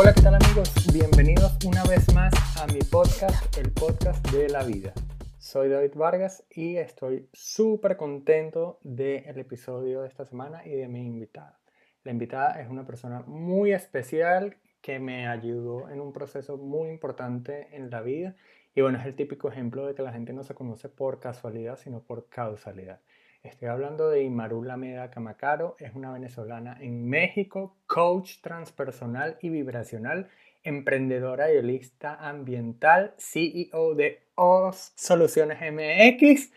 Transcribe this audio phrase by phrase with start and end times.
[0.00, 0.72] Hola, ¿qué tal amigos?
[0.92, 4.92] Bienvenidos una vez más a mi podcast, el podcast de la vida.
[5.40, 11.04] Soy David Vargas y estoy súper contento del episodio de esta semana y de mi
[11.04, 11.58] invitada.
[12.04, 17.66] La invitada es una persona muy especial que me ayudó en un proceso muy importante
[17.72, 18.36] en la vida
[18.76, 21.76] y bueno, es el típico ejemplo de que la gente no se conoce por casualidad,
[21.76, 23.00] sino por causalidad.
[23.44, 30.28] Estoy hablando de Imaru Lameda Camacaro, es una venezolana en México, coach transpersonal y vibracional,
[30.64, 36.52] emprendedora y holista ambiental, CEO de OS Soluciones MX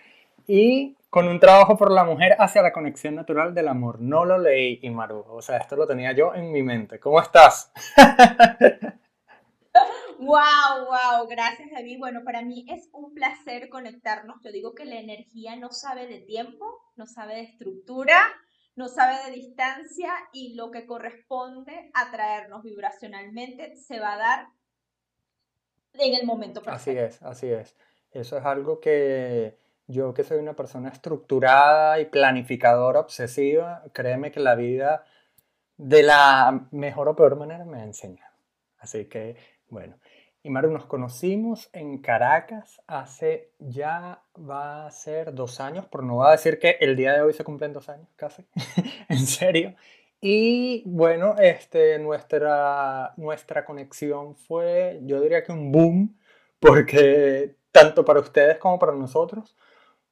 [0.48, 4.02] y con un trabajo por la mujer hacia la conexión natural del amor.
[4.02, 7.00] No lo leí, Imaru, o sea, esto lo tenía yo en mi mente.
[7.00, 7.72] ¿Cómo estás?
[10.21, 11.98] Wow, wow, gracias David.
[11.98, 14.39] Bueno, para mí es un placer conectarnos.
[14.44, 16.63] Yo digo que la energía no sabe de tiempo,
[16.95, 18.21] no sabe de estructura,
[18.75, 24.47] no sabe de distancia y lo que corresponde a traernos vibracionalmente se va a dar
[25.94, 26.92] en el momento perfecto.
[26.92, 27.75] Así es, así es.
[28.11, 34.39] Eso es algo que yo que soy una persona estructurada y planificadora obsesiva, créeme que
[34.39, 35.03] la vida
[35.77, 38.31] de la mejor o peor manera me ha enseñado.
[38.77, 39.36] Así que,
[39.69, 39.97] bueno,
[40.44, 46.17] y Maru, nos conocimos en Caracas hace ya va a ser dos años, por no
[46.17, 48.45] va a decir que el día de hoy se cumplen dos años, casi,
[49.09, 49.75] en serio.
[50.20, 56.17] Y bueno, este, nuestra, nuestra conexión fue, yo diría que un boom,
[56.59, 59.55] porque tanto para ustedes como para nosotros,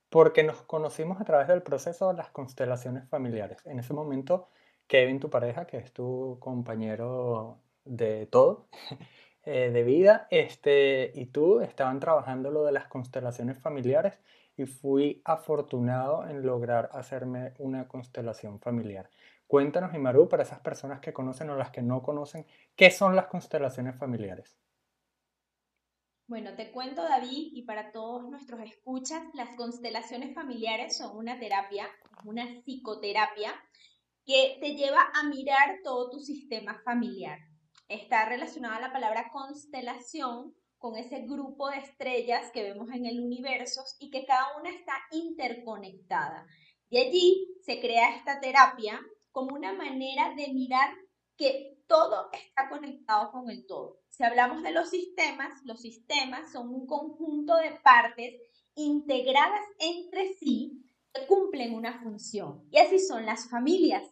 [0.09, 3.59] porque nos conocimos a través del proceso de las constelaciones familiares.
[3.65, 4.49] En ese momento,
[4.87, 8.67] Kevin, tu pareja, que es tu compañero de todo,
[9.51, 14.19] eh, de vida, este, y tú estaban trabajando lo de las constelaciones familiares
[14.55, 19.09] y fui afortunado en lograr hacerme una constelación familiar.
[19.47, 23.25] Cuéntanos, Imaru, para esas personas que conocen o las que no conocen, ¿qué son las
[23.25, 24.55] constelaciones familiares?
[26.27, 31.87] Bueno, te cuento, David, y para todos nuestros escuchas, las constelaciones familiares son una terapia,
[32.23, 33.51] una psicoterapia
[34.23, 37.48] que te lleva a mirar todo tu sistema familiar
[37.89, 43.83] está relacionada la palabra constelación con ese grupo de estrellas que vemos en el universo
[43.99, 46.47] y que cada una está interconectada.
[46.89, 49.01] De allí se crea esta terapia
[49.31, 50.91] como una manera de mirar
[51.35, 53.99] que todo está conectado con el todo.
[54.09, 58.35] Si hablamos de los sistemas, los sistemas son un conjunto de partes
[58.75, 62.67] integradas entre sí que cumplen una función.
[62.71, 64.03] Y así son las familias.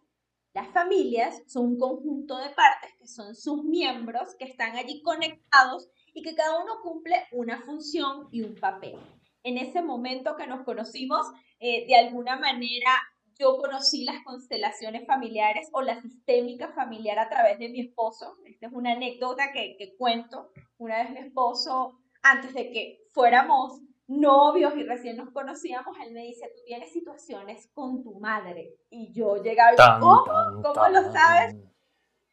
[0.57, 5.87] Las familias son un conjunto de partes que son sus miembros que están allí conectados
[6.15, 8.97] y que cada uno cumple una función y un papel.
[9.43, 11.27] En ese momento que nos conocimos,
[11.59, 12.89] eh, de alguna manera
[13.37, 18.37] yo conocí las constelaciones familiares o la sistémica familiar a través de mi esposo.
[18.43, 20.49] Esta es una anécdota que, que cuento.
[20.79, 26.21] Una vez mi esposo, antes de que fuéramos novios y recién nos conocíamos, él me
[26.21, 28.73] dice, tú tienes situaciones con tu madre.
[28.89, 30.23] Y yo llegaba y ¿cómo?
[30.63, 31.55] ¿Cómo lo sabes?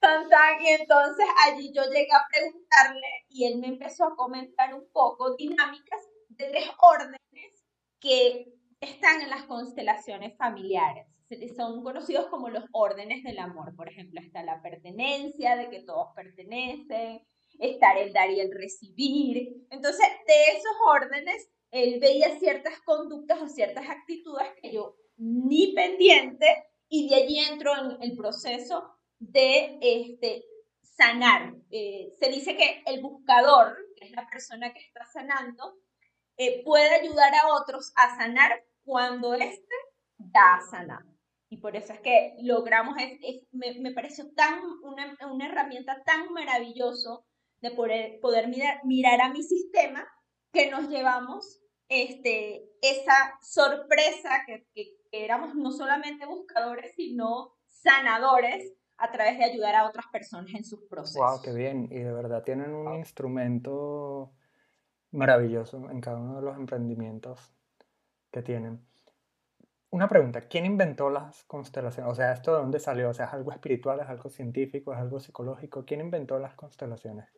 [0.00, 0.62] Tan, tan.
[0.62, 5.34] Y entonces allí yo llegué a preguntarle y él me empezó a comentar un poco
[5.36, 7.20] dinámicas de tres órdenes
[8.00, 11.06] que están en las constelaciones familiares.
[11.56, 13.74] Son conocidos como los órdenes del amor.
[13.74, 17.26] Por ejemplo, está la pertenencia, de que todos pertenecen,
[17.58, 19.66] estar el dar y el recibir.
[19.70, 26.46] Entonces, de esos órdenes él veía ciertas conductas o ciertas actitudes que yo ni pendiente
[26.88, 30.44] y de allí entro en el proceso de este,
[30.82, 31.52] sanar.
[31.70, 35.74] Eh, se dice que el buscador, que es la persona que está sanando,
[36.36, 38.52] eh, puede ayudar a otros a sanar
[38.84, 39.74] cuando éste
[40.18, 41.10] ya ha sanado.
[41.48, 42.96] Y por eso es que logramos,
[43.50, 47.26] me, me, pareció tan, una, una, herramienta tan maravilloso
[47.60, 50.06] de poder, poder mirar, mirar a mi sistema
[50.52, 59.12] que nos llevamos este, esa sorpresa que, que, éramos no solamente buscadores, sino sanadores a
[59.12, 61.20] través de ayudar a otras personas en sus procesos.
[61.20, 61.42] ¡Wow!
[61.42, 61.88] ¡Qué bien!
[61.90, 64.32] Y de verdad tienen un instrumento
[65.12, 67.52] maravilloso en cada uno de los emprendimientos
[68.32, 68.84] que tienen.
[69.90, 72.10] Una pregunta, ¿quién inventó las constelaciones?
[72.10, 73.10] O sea, ¿esto de dónde salió?
[73.10, 75.84] O sea, ¿es algo espiritual, es algo científico, es algo psicológico?
[75.84, 77.28] ¿Quién inventó las constelaciones?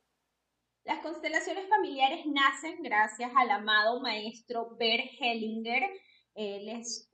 [0.87, 5.83] Las constelaciones familiares nacen gracias al amado maestro Bert Hellinger.
[6.37, 7.11] Él es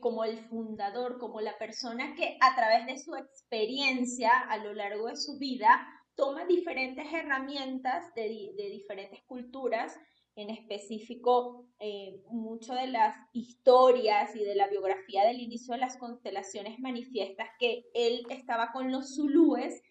[0.00, 5.08] como el fundador, como la persona que a través de su experiencia a lo largo
[5.08, 9.94] de su vida toma diferentes herramientas de, diferentes culturas,
[10.34, 15.98] en específico eh, mucho de las historias y de la biografía del inicio de las
[15.98, 19.82] constelaciones manifiestas que él estaba con los zulúes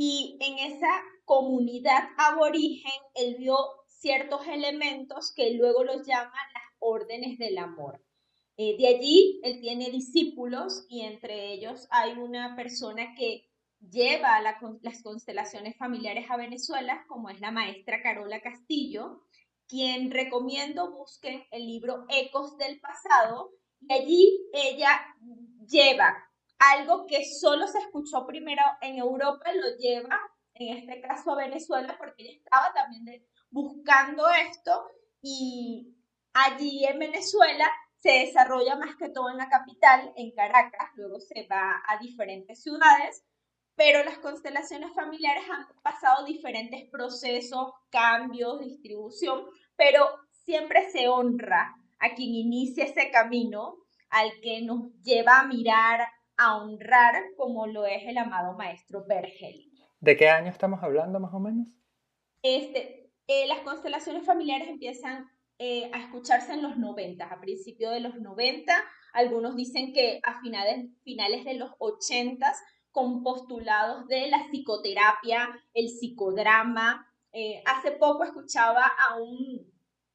[0.00, 3.56] y en esa comunidad aborigen él vio
[3.88, 8.00] ciertos elementos que luego los llama las órdenes del amor.
[8.56, 13.48] Eh, de allí él tiene discípulos y entre ellos hay una persona que
[13.80, 19.24] lleva las constelaciones familiares a Venezuela, como es la maestra Carola Castillo,
[19.66, 23.50] quien recomiendo busquen el libro Ecos del Pasado,
[23.80, 24.90] y allí ella
[25.66, 26.27] lleva
[26.58, 30.18] algo que solo se escuchó primero en Europa, lo lleva,
[30.54, 34.86] en este caso a Venezuela, porque ella estaba también buscando esto
[35.22, 35.94] y
[36.32, 41.46] allí en Venezuela se desarrolla más que todo en la capital, en Caracas, luego se
[41.50, 43.24] va a diferentes ciudades,
[43.74, 49.46] pero las constelaciones familiares han pasado diferentes procesos, cambios, distribución,
[49.76, 50.06] pero
[50.44, 53.76] siempre se honra a quien inicia ese camino,
[54.10, 59.70] al que nos lleva a mirar, a honrar como lo es el amado maestro Bergel.
[60.00, 61.68] ¿De qué año estamos hablando más o menos?
[62.42, 68.00] Este, eh, las constelaciones familiares empiezan eh, a escucharse en los 90, a principios de
[68.00, 68.72] los 90.
[69.12, 72.52] Algunos dicen que a finales, finales de los 80
[72.92, 77.04] con postulados de la psicoterapia, el psicodrama.
[77.32, 79.72] Eh, hace poco escuchaba a, un,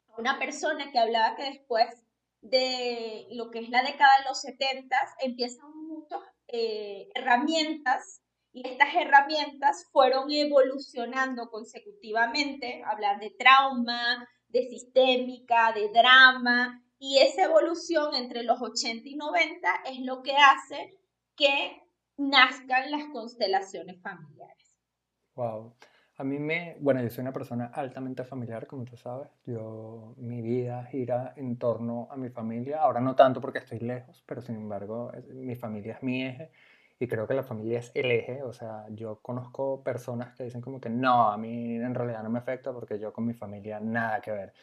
[0.08, 1.88] a una persona que hablaba que después
[2.40, 5.83] de lo que es la década de los 70 empiezan
[6.48, 16.84] eh, herramientas y estas herramientas fueron evolucionando consecutivamente, hablar de trauma, de sistémica, de drama,
[17.00, 20.98] y esa evolución entre los 80 y 90 es lo que hace
[21.36, 21.82] que
[22.18, 24.78] nazcan las constelaciones familiares.
[26.24, 29.28] A mí me, bueno, yo soy una persona altamente familiar, como tú sabes.
[29.46, 32.82] Yo, mi vida gira en torno a mi familia.
[32.82, 36.50] Ahora no tanto porque estoy lejos, pero sin embargo, mi familia es mi eje
[36.98, 38.42] y creo que la familia es el eje.
[38.42, 42.30] O sea, yo conozco personas que dicen como que no, a mí en realidad no
[42.30, 44.54] me afecta porque yo con mi familia nada que ver.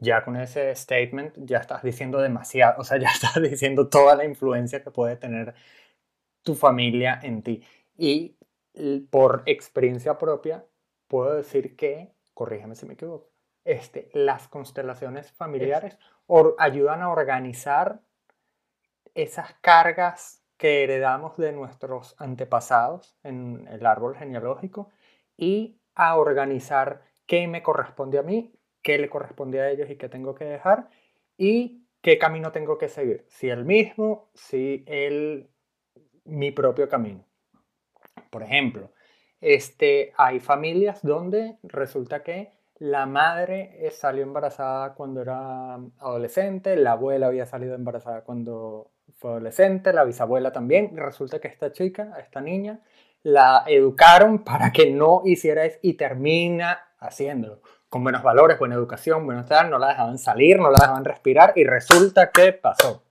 [0.00, 4.24] Ya con ese statement ya estás diciendo demasiado, o sea, ya estás diciendo toda la
[4.24, 5.54] influencia que puede tener
[6.42, 7.62] tu familia en ti.
[7.96, 8.36] Y
[9.10, 10.64] por experiencia propia,
[11.08, 13.30] puedo decir que, corrígeme si me equivoco,
[13.64, 15.98] este, las constelaciones familiares
[16.58, 18.00] ayudan a organizar
[19.14, 24.90] esas cargas que heredamos de nuestros antepasados en el árbol genealógico
[25.36, 28.52] y a organizar qué me corresponde a mí,
[28.82, 30.88] qué le corresponde a ellos y qué tengo que dejar
[31.36, 35.48] y qué camino tengo que seguir, si el mismo, si el,
[36.24, 37.24] mi propio camino.
[38.30, 38.90] Por ejemplo,
[39.44, 46.92] este, hay familias donde resulta que la madre eh, salió embarazada cuando era adolescente, la
[46.92, 50.96] abuela había salido embarazada cuando fue adolescente, la bisabuela también.
[50.96, 52.80] Resulta que esta chica, esta niña,
[53.22, 57.60] la educaron para que no hiciera eso y termina haciéndolo.
[57.90, 61.52] Con buenos valores, buena educación, buenos tal, no la dejaban salir, no la dejaban respirar
[61.54, 63.04] y resulta que pasó.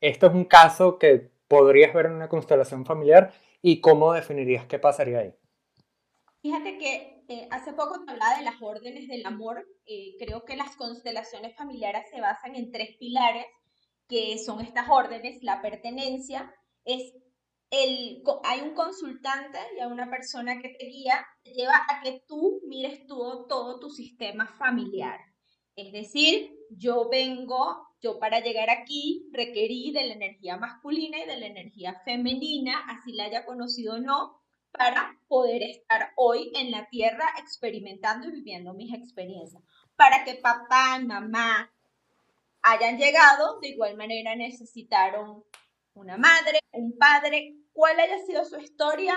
[0.00, 4.78] Esto es un caso que podrías ver en una constelación familiar y cómo definirías qué
[4.78, 5.34] pasaría ahí.
[6.44, 9.66] Fíjate que eh, hace poco te hablaba de las órdenes del amor.
[9.86, 13.46] Eh, creo que las constelaciones familiares se basan en tres pilares,
[14.06, 15.42] que son estas órdenes.
[15.42, 16.54] La pertenencia
[16.84, 17.14] es
[17.70, 22.22] el, hay un consultante y hay una persona que te guía, te lleva a que
[22.28, 25.18] tú mires todo, todo tu sistema familiar.
[25.76, 31.38] Es decir, yo vengo, yo para llegar aquí requerí de la energía masculina y de
[31.38, 34.43] la energía femenina, así la haya conocido o no,
[34.76, 39.62] para poder estar hoy en la tierra experimentando y viviendo mis experiencias.
[39.96, 41.72] Para que papá y mamá
[42.62, 45.44] hayan llegado, de igual manera necesitaron
[45.94, 49.14] una madre, un padre, cuál haya sido su historia,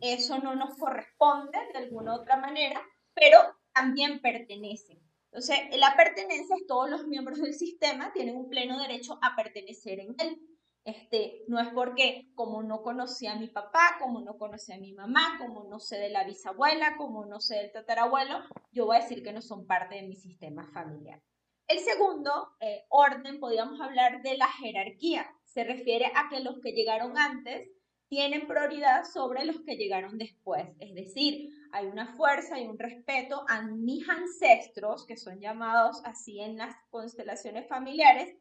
[0.00, 2.82] eso no nos corresponde de alguna otra manera,
[3.14, 3.38] pero
[3.72, 5.00] también pertenece.
[5.26, 10.00] Entonces, la pertenencia es todos los miembros del sistema tienen un pleno derecho a pertenecer
[10.00, 10.40] en él.
[10.84, 14.92] Este, no es porque como no conocí a mi papá, como no conocí a mi
[14.92, 18.40] mamá, como no sé de la bisabuela, como no sé del tatarabuelo,
[18.72, 21.20] yo voy a decir que no son parte de mi sistema familiar.
[21.68, 25.30] El segundo eh, orden, podríamos hablar de la jerarquía.
[25.44, 27.68] Se refiere a que los que llegaron antes
[28.08, 30.66] tienen prioridad sobre los que llegaron después.
[30.80, 36.40] Es decir, hay una fuerza y un respeto a mis ancestros, que son llamados así
[36.40, 38.34] en las constelaciones familiares,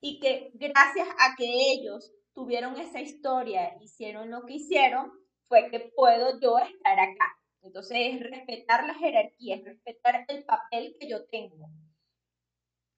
[0.00, 5.12] y que gracias a que ellos tuvieron esa historia, hicieron lo que hicieron,
[5.48, 7.38] fue que puedo yo estar acá.
[7.62, 11.70] Entonces es respetar la jerarquía, es respetar el papel que yo tengo.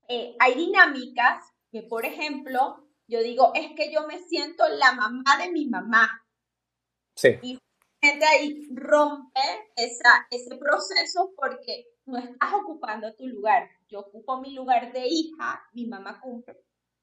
[0.08, 5.36] Eh, hay dinámicas que, por ejemplo, yo digo, es que yo me siento la mamá
[5.40, 6.08] de mi mamá.
[7.14, 7.58] Sí.
[8.02, 9.40] ahí rompe
[9.76, 13.68] esa, ese proceso porque no estás ocupando tu lugar.
[13.88, 16.56] Yo ocupo mi lugar de hija, mi mamá cumple,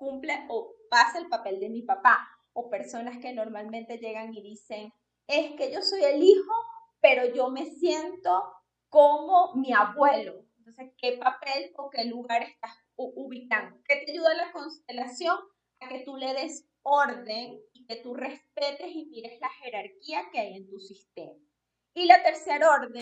[0.03, 2.27] cumple o pasa el papel de mi papá.
[2.53, 4.93] O personas que normalmente llegan y dicen,
[5.27, 6.53] es que yo soy el hijo,
[7.01, 8.43] pero yo me siento
[8.89, 10.45] como mi abuelo.
[10.57, 13.81] Entonces, ¿qué papel o qué lugar estás ubicando?
[13.85, 15.37] ¿Qué te ayuda la constelación?
[15.79, 20.39] A que tú le des orden y que tú respetes y mires la jerarquía que
[20.39, 21.33] hay en tu sistema.
[21.95, 23.01] Y la tercera orden,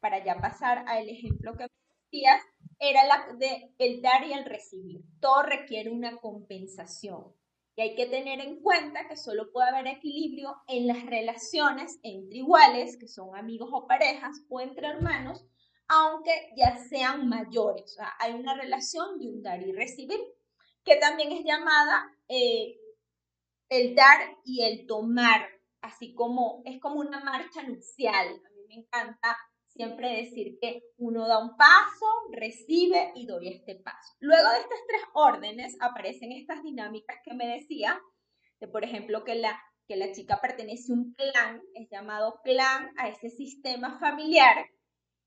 [0.00, 1.66] para ya pasar al ejemplo que
[2.12, 2.42] decías,
[2.78, 5.02] era la de el dar y el recibir.
[5.20, 7.34] Todo requiere una compensación.
[7.76, 12.38] Y hay que tener en cuenta que solo puede haber equilibrio en las relaciones entre
[12.38, 15.44] iguales, que son amigos o parejas, o entre hermanos,
[15.88, 17.82] aunque ya sean mayores.
[17.84, 20.20] O sea, hay una relación de un dar y recibir,
[20.84, 22.76] que también es llamada eh,
[23.68, 25.48] el dar y el tomar,
[25.80, 28.28] así como es como una marcha nupcial.
[28.28, 29.36] A mí me encanta
[29.74, 34.14] siempre decir que uno da un paso, recibe y doy este paso.
[34.20, 38.00] Luego de estas tres órdenes aparecen estas dinámicas que me decía,
[38.60, 42.92] de por ejemplo que la, que la chica pertenece a un clan, es llamado clan
[42.96, 44.66] a ese sistema familiar,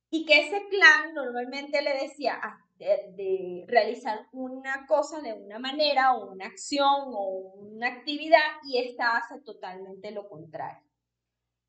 [0.09, 6.15] y que ese clan normalmente le decía, ah, de, realizar una cosa de una manera
[6.15, 10.87] o una acción o una actividad y esta hace totalmente lo contrario.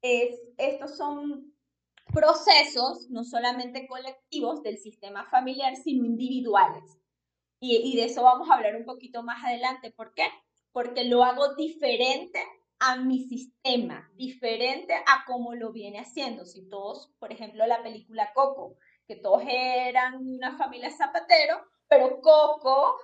[0.01, 1.53] Es, estos son
[2.19, 6.99] procesos no solamente colectivos del sistema familiar, sino individuales.
[7.61, 9.93] Y, de eso vamos a hablar un poquito más adelante.
[9.93, 10.27] ¿Por qué?
[10.73, 12.41] Porque lo hago diferente
[12.81, 16.45] a mi sistema, diferente a cómo lo viene haciendo.
[16.45, 22.97] Si todos, por ejemplo, la película Coco, que todos eran una familia zapatero, pero Coco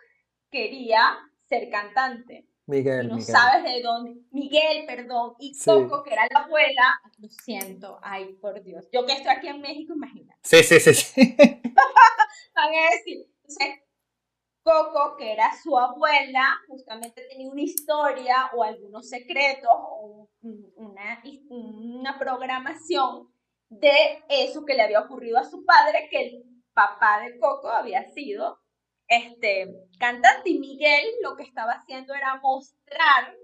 [0.50, 1.18] quería
[1.49, 2.49] ser cantante.
[2.66, 3.09] Miguel.
[3.09, 4.16] no sabes de dónde.
[4.30, 5.35] Miguel, perdón.
[5.38, 7.00] Y Coco, que era la abuela.
[7.18, 7.99] Lo siento.
[8.02, 8.88] Ay, por Dios.
[8.92, 10.40] Yo que estoy aquí en México, imagínate.
[10.42, 10.94] Sí, sí, sí.
[10.94, 11.37] sí.
[12.54, 13.26] Van a decir.
[13.42, 13.85] Entonces,
[14.62, 22.18] Coco, que era su abuela, justamente tenía una historia o algunos secretos o una, una
[22.18, 23.28] programación
[23.68, 28.09] de eso que le había ocurrido a su padre, que el papá de Coco había
[28.12, 28.59] sido
[29.08, 33.37] este cantante Miguel lo que estaba haciendo era mostrar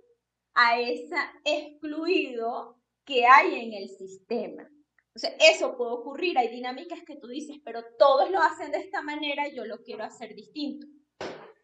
[0.55, 4.69] a ese excluido que hay en el sistema.
[5.15, 9.03] Entonces, eso puede ocurrir, hay dinámicas que tú dices, pero todos lo hacen de esta
[9.03, 10.87] manera, yo lo quiero hacer distinto.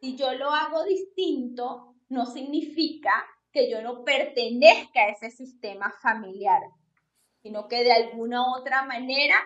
[0.01, 3.13] Si yo lo hago distinto, no significa
[3.53, 6.63] que yo no pertenezca a ese sistema familiar
[7.47, 9.37] sino que de alguna otra manera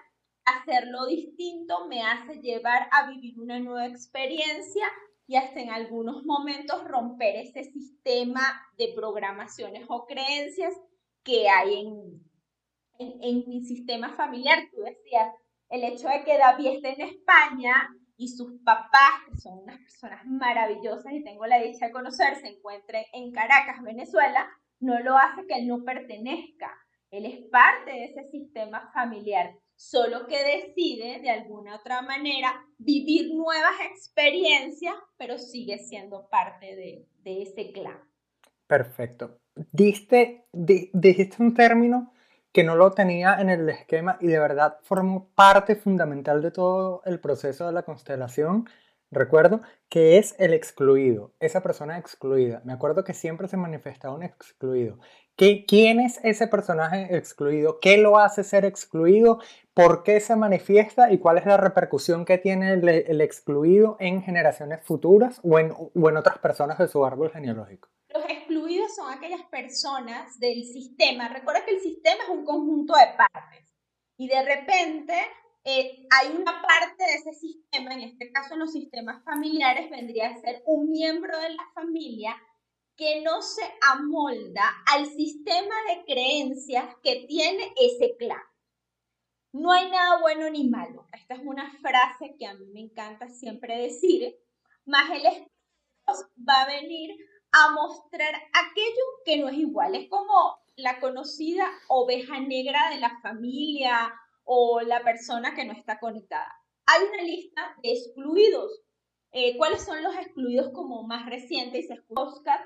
[0.51, 4.87] hacerlo distinto me hace llevar a vivir una nueva experiencia
[5.27, 8.41] y hasta en algunos momentos romper ese sistema
[8.77, 10.75] de programaciones o creencias
[11.23, 12.23] que hay en,
[12.99, 14.59] en, mi sistema familiar.
[14.73, 15.33] Tú decías,
[15.69, 17.75] el hecho de que David esté en España
[18.17, 22.49] y sus papás, que son unas personas maravillosas y tengo la dicha de conocer, se
[22.49, 24.49] encuentren en Caracas, Venezuela,
[24.81, 26.77] no lo hace que él no pertenezca
[27.11, 33.35] él es parte de ese sistema familiar, solo que decide de alguna otra manera vivir
[33.35, 37.99] nuevas experiencias, pero sigue siendo parte de, ese clan.
[38.67, 39.39] Perfecto.
[39.73, 42.13] Diste, dijiste un término
[42.53, 47.01] que no lo tenía en el esquema y de verdad formó parte fundamental de todo
[47.07, 48.67] el proceso de la constelación
[49.13, 52.63] Recuerdo que es el excluido, esa persona excluida.
[52.65, 55.01] Me acuerdo que siempre se manifestaba un excluido.
[55.41, 57.81] ¿Qué, ¿Quién es ese personaje excluido?
[57.81, 59.41] ¿Qué lo hace ser excluido?
[59.73, 61.11] ¿Por qué se manifiesta?
[61.11, 66.09] ¿Y cuál es la repercusión que tiene el, excluido en generaciones futuras o en, o
[66.11, 67.89] en otras personas de su árbol genealógico?
[68.11, 71.31] Los excluidos son aquellas personas del sistema.
[71.31, 73.75] Recuerda que el sistema es un conjunto de partes.
[74.19, 75.15] Y de repente
[75.65, 80.41] eh, hay una parte de ese sistema, en este caso los sistemas familiares, vendría a
[80.43, 82.37] ser un miembro de la familia
[83.01, 88.43] que no se amolda al sistema de creencias que tiene ese clan.
[89.53, 91.07] No hay nada bueno ni malo.
[91.15, 94.37] Esta es una frase que a mí me encanta siempre decir,
[94.85, 95.51] más el espíritu
[96.47, 97.17] va a venir
[97.53, 99.95] a mostrar aquello que no es igual.
[99.95, 104.13] Es como la conocida oveja negra de la familia
[104.45, 106.55] o la persona que no está conectada.
[106.85, 108.83] Hay una lista de excluidos.
[109.33, 111.89] Eh, ¿Cuáles son los excluidos como más recientes?
[112.09, 112.61] Oscar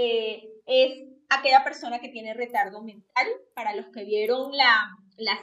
[0.00, 3.26] eh, es aquella persona que tiene retardo mental.
[3.54, 4.94] Para los que vieron la,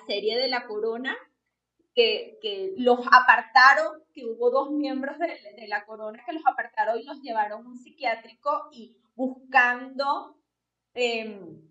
[0.07, 1.17] serie de la corona,
[1.93, 7.21] que, los apartaron, que hubo dos miembros de, la corona que los apartaron y los
[7.21, 10.37] llevaron a un psiquiátrico y buscando
[10.93, 11.61] em,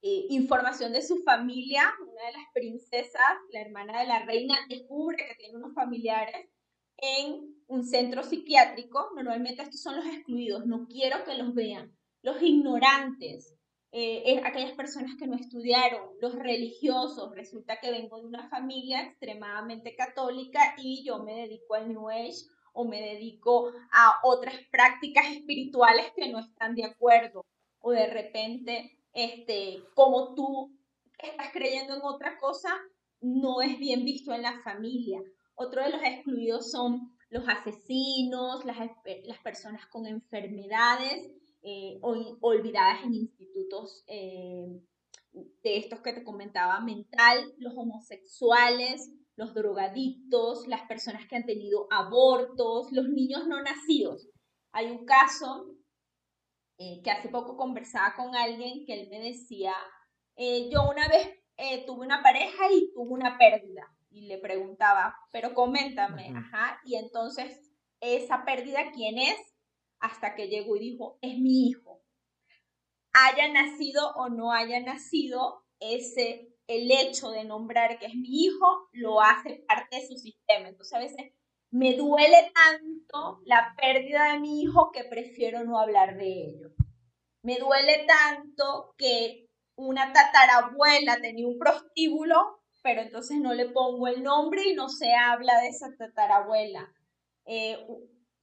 [0.00, 1.92] eh, información de su familia.
[2.00, 6.48] Una de las princesas, la hermana de la reina, descubre que tiene unos familiares
[6.96, 9.10] en un centro psiquiátrico.
[9.14, 11.95] Normalmente estos son los excluidos, no quiero que los vean.
[12.26, 13.54] Los ignorantes,
[13.92, 17.32] eh, aquellas personas que no estudiaron, los religiosos.
[17.36, 22.48] Resulta que vengo de una familia extremadamente católica y yo me dedico al New Age
[22.72, 27.46] o me dedico a otras prácticas espirituales que no están de acuerdo.
[27.78, 30.76] O de repente, este, como tú
[31.20, 32.76] estás creyendo en otra cosa,
[33.20, 35.22] no es bien visto en la familia.
[35.54, 41.30] Otro de los excluidos son los asesinos, las personas con enfermedades
[41.68, 44.68] eh, olvidadas en institutos eh,
[45.32, 51.88] de estos que te comentaba, mental, los homosexuales, los drogadictos, las personas que han tenido
[51.90, 54.28] abortos, los niños no nacidos.
[54.70, 55.74] Hay un caso
[56.78, 59.74] eh, que hace poco conversaba con alguien que él me decía,
[60.70, 63.92] yo una vez tuve una pareja y tuve una pérdida.
[64.10, 69.55] Y le preguntaba, pero coméntame, ajá, y entonces esa pérdida, ¿quién es?
[70.00, 72.02] Hasta que llegó y dijo, es mi hijo.
[73.12, 78.88] Haya nacido o no haya nacido, ese, el hecho de nombrar que es mi hijo
[78.92, 80.68] lo hace parte de su sistema.
[80.68, 81.32] Entonces a veces
[81.70, 86.70] me duele tanto la pérdida de mi hijo que prefiero no hablar de ello.
[87.42, 94.22] Me duele tanto que una tatarabuela tenía un prostíbulo, pero entonces no le pongo el
[94.22, 96.92] nombre y no se habla de esa tatarabuela.
[97.44, 97.78] Eh,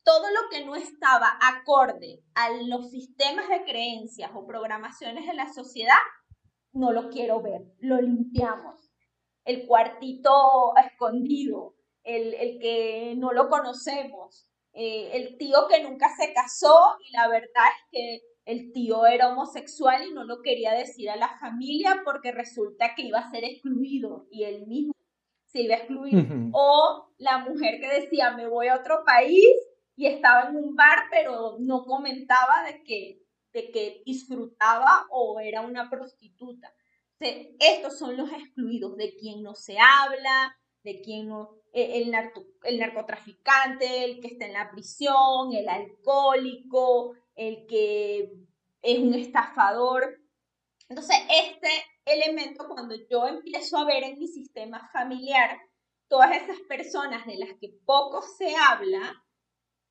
[0.03, 5.51] todo lo que no estaba acorde a los sistemas de creencias o programaciones de la
[5.51, 6.00] sociedad,
[6.74, 8.91] no lo quiero ver, lo limpiamos.
[9.45, 16.98] El cuartito escondido, el, que no lo conocemos, eh, el tío que nunca se casó
[17.07, 21.15] y la verdad es que el tío era homosexual y no lo quería decir a
[21.15, 24.93] la familia porque resulta que iba a ser excluido y él mismo
[25.45, 26.27] se iba a excluir.
[26.51, 29.45] O la mujer que decía, me voy a otro país
[29.95, 33.21] y estaba en un bar, pero no comentaba de que,
[33.53, 36.73] de que disfrutaba o era una prostituta.
[37.19, 42.13] estos son los excluidos, de quien no se habla, de quien no, e, el,
[42.63, 48.34] el narcotraficante, el que está en la prisión, el alcohólico, el que
[48.82, 50.19] es un estafador.
[50.89, 51.69] Entonces, este
[52.06, 55.60] elemento, cuando yo empiezo a ver en mi sistema familiar
[56.08, 59.22] todas esas personas de las que poco se habla,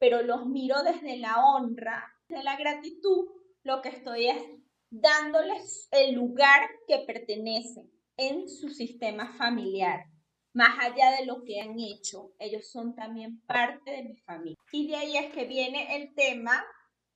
[0.02, 3.28] pero los miro desde la honra, de la gratitud,
[3.62, 4.42] lo que estoy es
[4.90, 10.00] dándoles el lugar que pertenece en su sistema familiar.
[10.54, 14.56] Más allá de lo que han hecho, ellos son también parte de mi familia.
[14.72, 16.64] Y de ahí es que viene el tema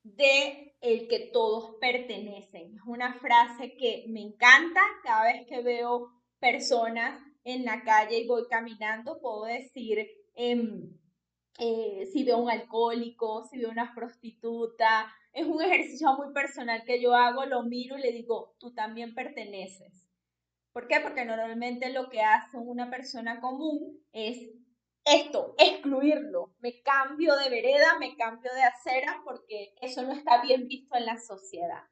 [0.04, 2.72] de el que todos pertenecen.
[2.72, 6.06] Es una frase que me encanta cada vez que veo
[6.38, 10.62] personas en la calle y voy caminando, puedo decir, eh,
[11.58, 15.12] eh, si veo un alcohólico, si veo una prostituta.
[15.32, 19.14] Es un ejercicio muy personal que yo hago, lo miro y le digo, tú también
[19.14, 20.08] perteneces.
[20.72, 21.00] ¿Por qué?
[21.00, 24.38] Porque normalmente lo que hace una persona común es
[25.06, 26.54] esto, excluirlo.
[26.58, 31.06] Me cambio de vereda, me cambio de acera porque eso no está bien visto en
[31.06, 31.84] la sociedad.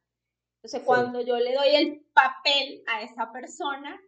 [0.56, 4.00] Entonces, cuando yo le doy el papel a esa persona,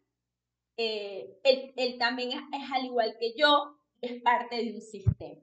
[0.77, 5.43] eh, él, también es al igual que yo, es parte de un sistema.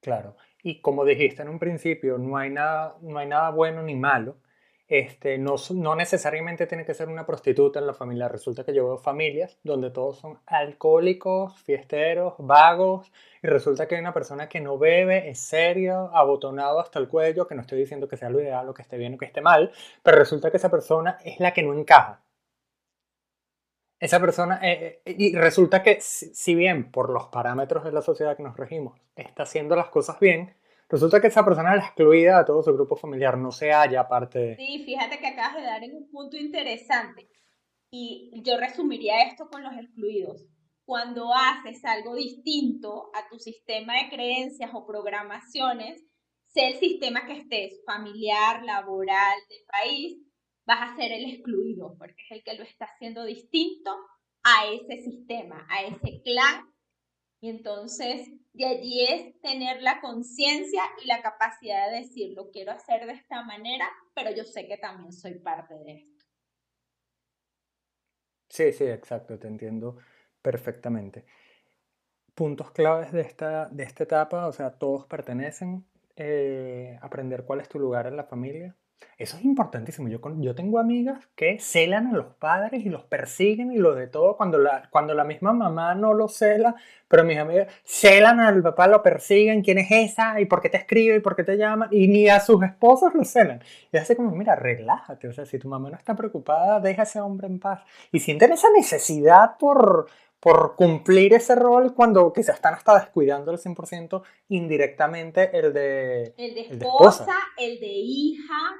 [0.00, 3.94] Claro, y como dijiste en un principio, no hay nada, no hay nada bueno ni
[3.94, 4.38] malo.
[4.88, 8.26] Este, no, no necesariamente tiene que ser una prostituta en la familia.
[8.26, 14.00] Resulta que yo veo familias donde todos son alcohólicos, fiesteros, vagos, y resulta que hay
[14.00, 18.08] una persona que no bebe, es serio, abotonado hasta el cuello, que no estoy diciendo
[18.08, 19.70] que sea lo ideal o que esté bien o que esté mal,
[20.02, 22.22] pero resulta que esa persona es la que no encaja
[24.00, 28.34] esa persona, eh, eh, y resulta que si bien por los parámetros de la sociedad
[28.34, 30.56] que nos regimos está haciendo las cosas bien,
[30.88, 34.38] resulta que esa persona es excluida de todo su grupo familiar, no se halla parte
[34.38, 34.56] de...
[34.56, 37.28] Sí, fíjate que acabas de dar en un punto interesante
[37.90, 40.46] y yo resumiría esto con los excluidos.
[40.86, 46.02] Cuando haces algo distinto a tu sistema de creencias o programaciones,
[46.46, 50.18] sea el sistema que estés, familiar, laboral, de país,
[50.70, 53.90] vas a ser el excluido, porque es el que lo está haciendo distinto
[54.44, 56.72] a ese sistema, a ese clan.
[57.40, 62.70] Y entonces de allí es tener la conciencia y la capacidad de decir, lo quiero
[62.70, 66.24] hacer de esta manera, pero yo sé que también soy parte de esto.
[68.48, 69.96] Sí, sí, exacto, te entiendo
[70.40, 71.24] perfectamente.
[72.34, 77.68] Puntos claves de esta, de esta etapa, o sea, todos pertenecen, eh, aprender cuál es
[77.68, 78.76] tu lugar en la familia,
[79.20, 80.08] Eso es importantísimo.
[80.08, 84.06] Yo, yo tengo amigas que celan a los padres y los persiguen y lo de
[84.06, 86.74] todo cuando la, cuando la misma mamá no lo cela,
[87.06, 90.40] pero mis amigas celan al papá, lo persiguen, ¿quién es esa?
[90.40, 91.16] ¿Y por qué te escribe?
[91.16, 91.88] ¿Y por qué te llama?
[91.90, 93.62] Y ni a sus esposos lo celan.
[93.92, 95.28] Y es así como, mira, relájate.
[95.28, 97.82] O sea, si tu mamá no está preocupada, deja a ese hombre en paz.
[98.12, 100.06] Y sienten esa necesidad por,
[100.40, 106.54] por cumplir ese rol cuando quizás están hasta descuidando el 100% indirectamente el de, el
[106.54, 108.76] de esposa, el de hija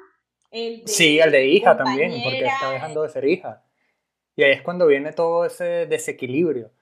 [0.87, 3.63] sí, el de hija también, porque está dejando de ser hija.
[4.37, 6.73] Y ahí es cuando viene todo ese desequilibrio.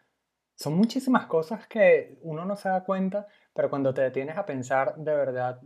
[0.55, 4.97] Son muchísimas cosas que uno no se da cuenta, pero cuando te detienes a pensar
[4.97, 5.61] de verdad,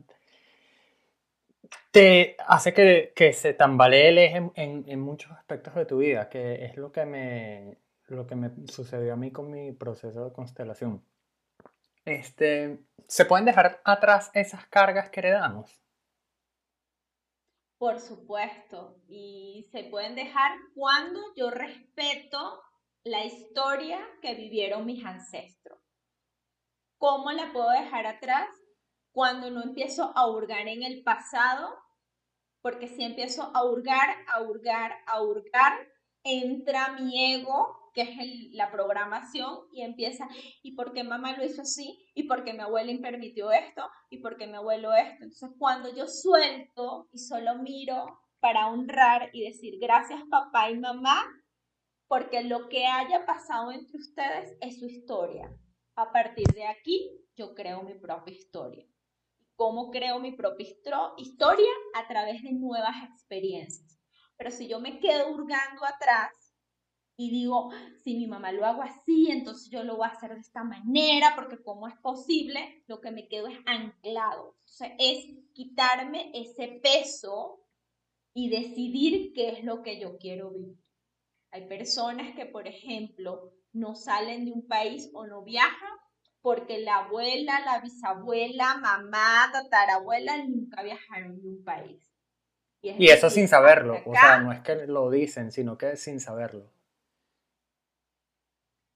[1.91, 6.29] te hace que, que se tambalee el eje en, en, muchos aspectos de tu vida,
[6.29, 10.33] que es lo que, me, lo que me sucedió a mí con mi proceso de
[10.33, 11.05] constelación.
[12.05, 15.82] Este, ¿Se pueden dejar atrás esas cargas que heredamos?
[17.83, 22.63] Por supuesto, y se pueden dejar cuando yo respeto
[23.03, 25.81] la historia que vivieron mis ancestros.
[26.97, 28.49] ¿Cómo la puedo dejar atrás?
[29.11, 31.77] Cuando no empiezo a hurgar en el pasado,
[32.61, 35.89] porque si empiezo a hurgar, a hurgar, a hurgar,
[36.23, 38.17] entra mi ego que es
[38.53, 40.29] la programación, y empieza,
[40.63, 42.07] ¿y por qué mamá lo hizo así?
[42.15, 43.89] ¿Y por qué mi abuela permitió esto?
[44.11, 45.25] ¿Y por qué mi abuelo esto?
[45.25, 51.25] Entonces, cuando yo suelto y solo miro para honrar y decir gracias papá y mamá,
[52.09, 55.51] porque lo que haya pasado entre ustedes es su historia.
[55.95, 58.87] A partir de aquí, yo creo mi propia historia.
[59.55, 60.67] ¿Cómo creo mi propia
[61.17, 61.71] historia?
[61.95, 64.01] A través de nuevas experiencias.
[64.37, 66.33] Pero si yo me quedo hurgando atrás,
[67.17, 67.71] y digo,
[68.03, 71.35] si mi mamá lo hago así, entonces yo lo voy a hacer de esta manera,
[71.37, 74.49] porque como es posible, lo que me quedo es anclado.
[74.49, 77.61] O sea, es quitarme ese peso
[78.35, 80.79] y decidir qué es lo que yo quiero vivir.
[81.51, 85.93] Hay personas que, por ejemplo, no salen de un país o no viajan
[86.41, 92.11] porque la abuela, la bisabuela, mamá, tatarabuela nunca viajaron de un país.
[92.81, 96.73] Y, eso sin saberlo, o sea, no es que lo dicen, sino que sin saberlo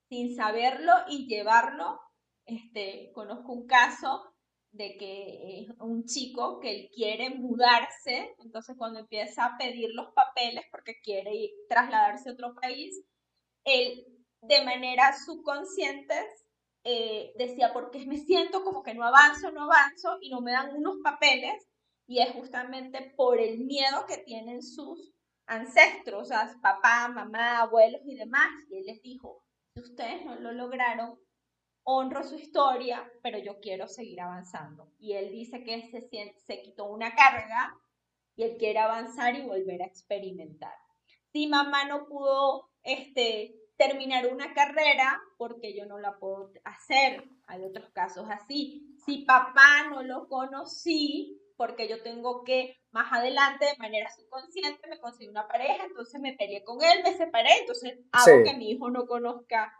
[0.08, 2.00] sin saberlo y llevarlo.
[2.44, 4.32] Este, conozco un caso
[4.70, 10.64] de que un chico que él quiere mudarse, entonces cuando empieza a pedir los papeles
[10.70, 13.02] porque quiere trasladarse a otro país,
[13.64, 14.04] él
[14.42, 16.14] de manera subconsciente
[16.84, 20.76] eh, decía, porque me siento como que no avanzo, no avanzo y no me dan
[20.76, 21.66] unos papeles,
[22.06, 25.12] y es justamente por el miedo que tienen sus
[25.46, 29.42] ancestros, o sea, papá, mamá, abuelos y demás, y él les dijo,
[29.80, 31.18] ustedes no lo lograron,
[31.84, 34.92] honro su historia, pero yo quiero seguir avanzando.
[34.98, 36.08] Y él dice que se,
[36.38, 37.74] se quitó una carga
[38.34, 40.74] y él quiere avanzar y volver a experimentar.
[41.32, 47.24] Si mamá no pudo este, terminar una carrera, porque yo no la puedo hacer.
[47.46, 48.96] Hay otros casos así.
[49.04, 54.98] Si papá no lo conocí, porque yo tengo que más adelante de manera subconsciente me
[54.98, 58.88] conseguí una pareja, entonces me peleé con él, me separé, entonces hago que mi hijo
[58.88, 59.70] no conozca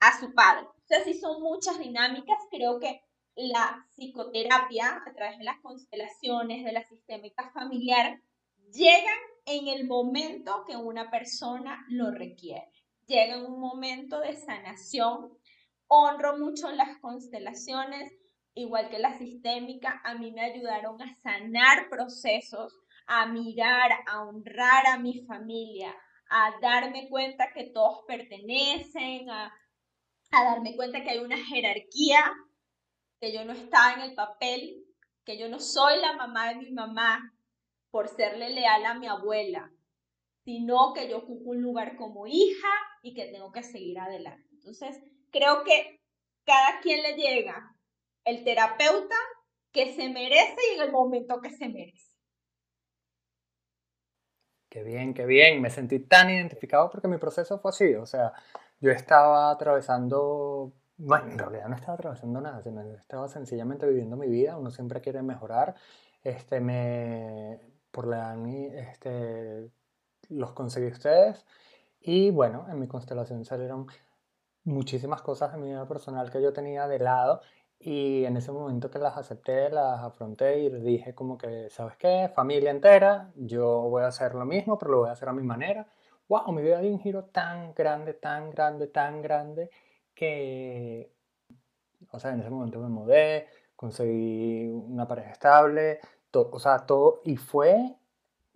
[0.00, 0.66] a su padre.
[0.66, 3.04] O sea, sí son muchas dinámicas, creo que
[3.36, 8.20] la psicoterapia a través de las constelaciones, de la sistémica familiar,
[8.72, 12.68] llegan en el momento que una persona lo requiere.
[13.06, 15.38] Llega en un momento de sanación.
[15.86, 18.12] Honro mucho las constelaciones
[18.60, 22.72] igual que la sistémica, a mí me ayudaron a sanar procesos,
[23.06, 25.94] a mirar, a honrar a mi familia,
[26.28, 29.52] a darme cuenta que todos pertenecen, a,
[30.30, 32.32] darme cuenta que hay una jerarquía,
[33.20, 34.84] que yo no estaba en el papel,
[35.24, 37.34] que yo no soy la mamá de mi mamá
[37.90, 39.70] por serle leal a mi abuela,
[40.44, 42.68] sino que yo ocupo un lugar como hija
[43.02, 44.48] y que tengo que seguir adelante.
[44.52, 46.00] Entonces, creo que
[46.44, 47.76] cada quien le llega
[48.24, 49.16] el terapeuta
[49.72, 52.10] que se merece y en el momento que se merece.
[54.68, 55.60] Qué bien, qué bien.
[55.60, 57.94] Me sentí tan identificado porque mi proceso fue así.
[57.94, 58.32] O sea,
[58.80, 64.28] yo estaba atravesando, bueno, en realidad no estaba atravesando nada, sino estaba sencillamente viviendo mi
[64.28, 64.56] vida.
[64.56, 65.74] Uno siempre quiere mejorar.
[66.22, 68.36] Este, me, por la
[68.74, 69.70] este,
[70.28, 71.44] los conseguí ustedes.
[72.00, 73.86] Y bueno, en mi constelación salieron
[74.64, 77.40] muchísimas cosas de mi vida personal que yo tenía de lado
[77.80, 82.30] y en ese momento que las acepté, las afronté y dije como que, ¿sabes qué?
[82.34, 85.42] Familia entera, yo voy a hacer lo mismo, pero lo voy a hacer a mi
[85.42, 85.86] manera.
[86.28, 86.52] ¡Wow!
[86.52, 89.70] Mi vida dio un giro tan grande, tan grande, tan grande
[90.14, 91.10] que,
[92.10, 97.22] o sea, en ese momento me mudé, conseguí una pareja estable, todo, o sea, todo,
[97.24, 97.96] y fue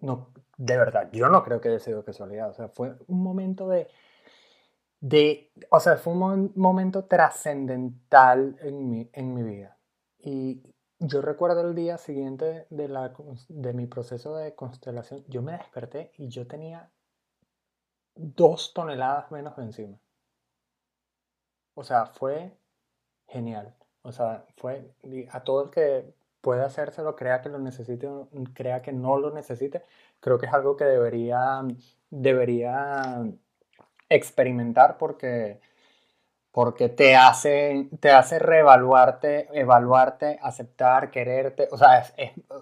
[0.04, 2.50] no, de verdad, yo no creo que haya sido casualidad.
[2.50, 3.88] O sea, fue un momento de,
[5.04, 9.76] de o sea, fue un momento trascendental en mi, en mi vida.
[10.18, 10.62] Y
[10.98, 13.12] yo recuerdo el día siguiente de, la,
[13.48, 16.90] de mi proceso de constelación, yo me desperté y yo tenía
[18.14, 19.98] dos toneladas menos de encima.
[21.74, 22.56] O sea, fue
[23.26, 23.76] genial.
[24.02, 24.90] O sea, fue
[25.30, 28.08] a todo el que pueda hacérselo, crea que lo necesite
[28.54, 29.82] crea que no lo necesite,
[30.20, 31.62] creo que es algo que debería,
[32.10, 33.24] debería
[34.14, 35.60] experimentar porque,
[36.52, 41.68] porque te hace, te hace reevaluarte, evaluarte, aceptar, quererte.
[41.70, 42.04] O sea,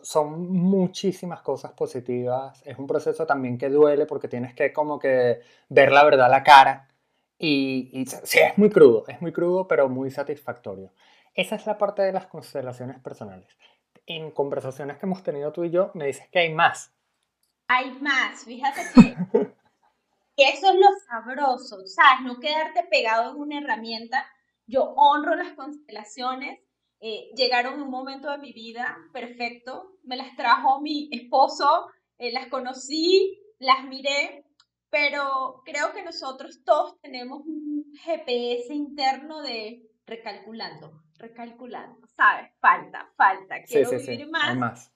[0.03, 2.63] son muchísimas cosas positivas.
[2.67, 6.31] Es un proceso también que duele porque tienes que como que ver la verdad a
[6.31, 6.89] la cara.
[7.39, 10.93] Y, y sí, es muy crudo, es muy crudo, pero muy satisfactorio.
[11.35, 13.49] Esa es la parte de las constelaciones personales.
[14.07, 16.93] En conversaciones que hemos tenido tú y yo, me dices que hay más.
[17.69, 19.17] Hay más, fíjate que,
[20.43, 22.23] eso es lo sabroso, ¿sabes?
[22.25, 24.27] No quedarte pegado en una herramienta.
[24.67, 26.61] Yo honro las constelaciones,
[27.01, 32.31] eh, llegaron en un momento de mi vida perfecto, me las trajo mi esposo, eh,
[32.33, 34.45] las conocí, las miré,
[34.89, 42.53] pero creo que nosotros todos tenemos un GPS interno de recalculando, recalculando, ¿sabes?
[42.61, 44.57] Falta, falta, quiero vivir más.
[44.57, 44.93] más.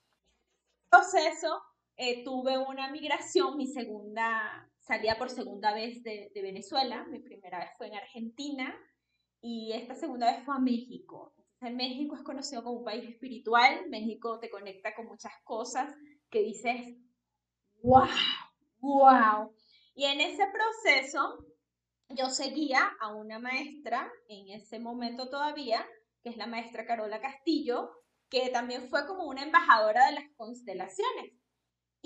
[0.88, 1.60] Proceso,
[1.96, 7.70] eh, tuve una migración, mi segunda, salía por segunda vez de, Venezuela, mi primera vez
[7.76, 8.74] fue en Argentina
[9.40, 11.34] y esta segunda vez fue a México.
[11.54, 15.92] Entonces, México es conocido como un país espiritual, México te conecta con muchas cosas
[16.30, 16.96] que dices,
[17.82, 18.06] wow,
[18.78, 19.52] wow.
[19.94, 21.44] Y en ese proceso
[22.10, 25.84] yo seguía a una maestra en ese momento todavía,
[26.22, 27.90] que es la maestra Carola Castillo,
[28.28, 31.32] que también fue como una embajadora de las constelaciones.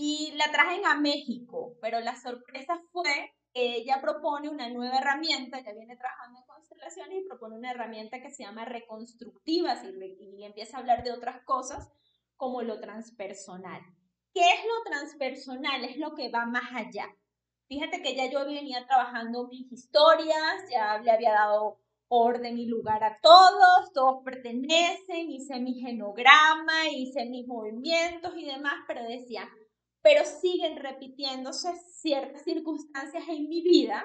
[0.02, 5.60] Y la traje a México, pero la sorpresa fue que ella propone una nueva herramienta,
[5.60, 10.44] ya viene trabajando en constelaciones y propone una herramienta que se llama reconstructivas y, y
[10.44, 11.92] empieza a hablar de otras cosas
[12.38, 13.82] como lo transpersonal.
[14.32, 15.84] ¿Qué es lo transpersonal?
[15.84, 17.06] Es lo que va más allá.
[17.68, 23.04] Fíjate que ya yo venía trabajando mis historias, ya le había dado orden y lugar
[23.04, 29.46] a todos, todos pertenecen, hice mi genograma, hice mis movimientos y demás, pero decía,
[30.02, 34.04] pero siguen repitiéndose ciertas circunstancias en mi vida,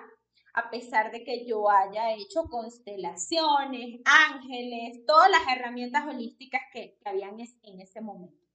[0.53, 7.09] a pesar de que yo haya hecho constelaciones, ángeles, todas las herramientas holísticas que, que
[7.09, 8.45] habían en ese momento.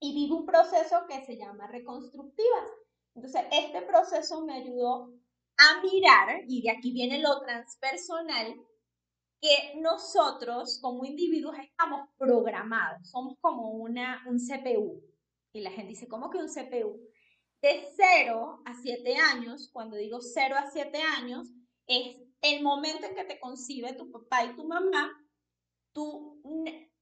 [0.00, 2.70] Y vivo un proceso que se llama reconstructivas
[3.16, 5.10] entonces, este proceso me ayudó
[5.56, 8.54] a mirar, y de aquí viene lo transpersonal,
[9.40, 15.02] que nosotros como individuos estamos programados, somos como una, un CPU.
[15.56, 17.00] Y la gente dice, ¿cómo que un CPU?
[17.62, 21.48] De 0 a 7 años, cuando digo 0 a 7 años,
[21.86, 25.10] es el momento en que te concibe tu papá y tu mamá,
[25.94, 26.42] tú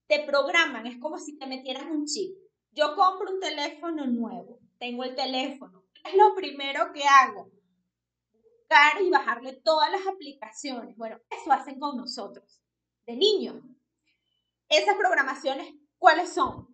[0.07, 2.39] te programan, es como si te metieras un chip.
[2.71, 7.51] Yo compro un teléfono nuevo, tengo el teléfono, es lo primero que hago?
[8.31, 10.97] Buscar y bajarle todas las aplicaciones.
[10.97, 12.63] Bueno, eso hacen con nosotros,
[13.05, 13.57] de niños.
[14.69, 16.69] Esas programaciones, ¿cuáles son?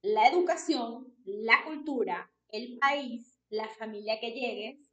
[0.00, 4.90] La educación, la cultura, el país, la familia que llegues.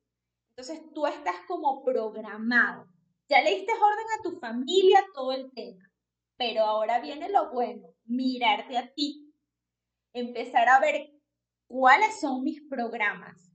[0.49, 2.87] Entonces tú estás como programado.
[3.29, 5.83] Ya le diste orden a tu familia, todo el tema.
[6.37, 9.31] Pero ahora viene lo bueno, mirarte a ti,
[10.13, 11.11] empezar a ver
[11.67, 13.51] cuáles son mis programas,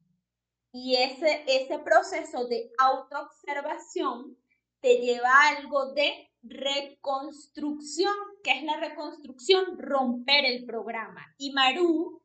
[0.79, 4.37] y ese, ese proceso de autoobservación
[4.81, 8.13] te lleva a algo de reconstrucción.
[8.45, 9.79] que es la reconstrucción?
[9.79, 11.35] Romper el programa.
[11.39, 12.23] Y Maru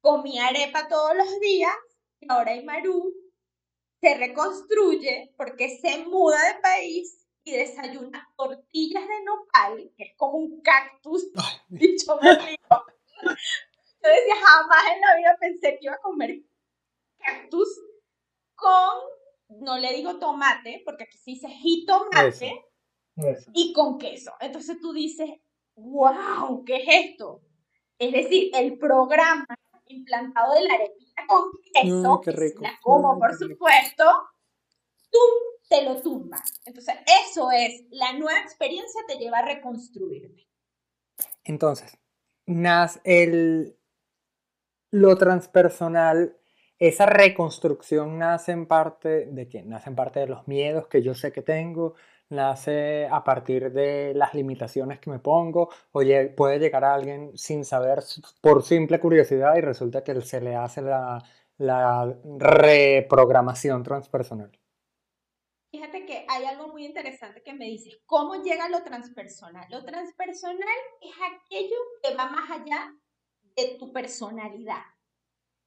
[0.00, 1.72] comía arepa todos los días
[2.20, 3.14] y ahora Maru
[4.00, 10.38] se reconstruye porque se muda de país y desayuna tortillas de nopal, que es como
[10.38, 11.30] un cactus,
[11.68, 12.38] dicho me Yo
[14.10, 16.42] decía, jamás en la vida pensé que iba a comer
[17.18, 17.68] cactus
[18.54, 22.64] con, no le digo tomate, porque aquí se dice jitomate,
[23.52, 24.32] y con queso.
[24.40, 25.30] Entonces tú dices,
[25.74, 27.42] wow, ¿qué es esto?
[27.98, 29.46] Es decir, el programa
[29.88, 32.22] implantado de la arepita con queso,
[32.60, 34.04] la como por supuesto,
[35.10, 35.18] tú
[35.68, 36.60] te lo tumbas.
[36.64, 36.94] Entonces,
[37.26, 40.48] eso es, la nueva experiencia te lleva a reconstruirte.
[41.44, 41.98] Entonces,
[42.46, 43.78] Nas, el,
[44.90, 46.38] lo transpersonal
[46.78, 51.14] esa reconstrucción nace en parte de que nace en parte de los miedos que yo
[51.14, 51.94] sé que tengo,
[52.30, 56.02] nace a partir de las limitaciones que me pongo, o
[56.36, 58.00] puede llegar a alguien sin saber
[58.40, 61.22] por simple curiosidad y resulta que se le hace la,
[61.58, 64.50] la reprogramación transpersonal.
[65.70, 69.66] Fíjate que hay algo muy interesante que me dices, ¿cómo llega lo transpersonal?
[69.70, 72.94] Lo transpersonal es aquello que va más allá
[73.54, 74.80] de tu personalidad.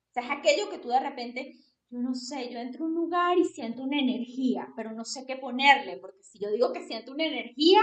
[0.10, 1.56] O sea, es aquello que tú de repente,
[1.92, 5.26] yo no sé, yo entro a un lugar y siento una energía, pero no sé
[5.28, 7.82] qué ponerle, porque si yo digo que siento una energía,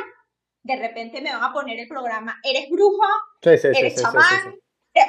[0.62, 3.02] de repente me van a poner el programa, eres brujo,
[3.42, 4.54] eres chamán,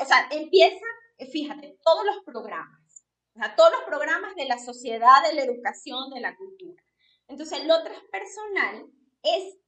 [0.01, 0.85] o sea, empieza,
[1.31, 6.09] fíjate, todos los programas, o sea, todos los programas de la sociedad, de la educación,
[6.13, 6.83] de la cultura.
[7.29, 8.85] Entonces, lo transpersonal
[9.23, 9.59] es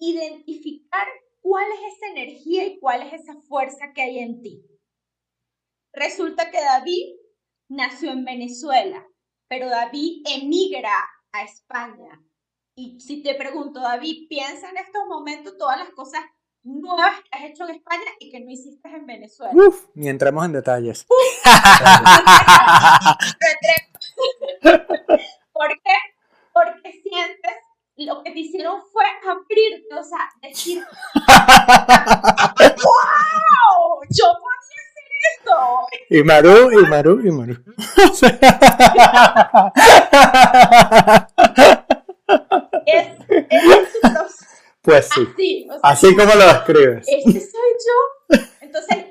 [0.00, 1.06] identificar
[1.40, 4.64] cuál es esa energía y cuál es esa fuerza que hay en ti.
[5.92, 7.19] Resulta que David
[7.70, 9.06] nació en Venezuela,
[9.48, 12.20] pero David emigra a España.
[12.74, 16.22] Y si te pregunto, David, piensa en estos momentos todas las cosas
[16.62, 19.54] nuevas que has hecho en España y que no hiciste en Venezuela.
[19.54, 21.06] Uf, ni entremos en detalles.
[25.52, 25.94] ¿Por qué?
[26.52, 27.54] porque sientes
[27.96, 30.78] lo que te hicieron fue abrirte, o sea, decir,
[32.84, 34.00] ¡Wow!
[34.08, 34.24] Yo
[35.36, 35.52] esto.
[36.08, 37.54] Y Maru, y Maru, y Maru.
[42.86, 44.00] es, es
[44.82, 45.28] pues sí.
[45.30, 47.06] Así, así como lo describes.
[47.06, 48.38] Este soy yo.
[48.60, 49.06] Entonces,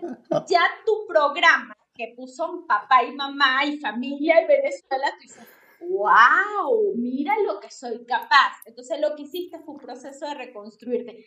[0.48, 5.48] ya tu programa que puso papá y mamá y familia en Venezuela, tú dices,
[5.82, 8.54] wow, mira lo que soy capaz.
[8.66, 11.26] Entonces lo que hiciste fue un proceso de reconstruirte.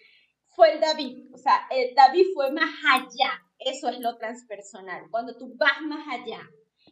[0.54, 3.42] Fue el David, o sea, el David fue más allá.
[3.64, 6.40] Eso es lo transpersonal, cuando tú vas más allá.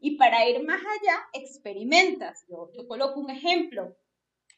[0.01, 2.45] Y para ir más allá, experimentas.
[2.49, 3.97] Yo, yo coloco un ejemplo.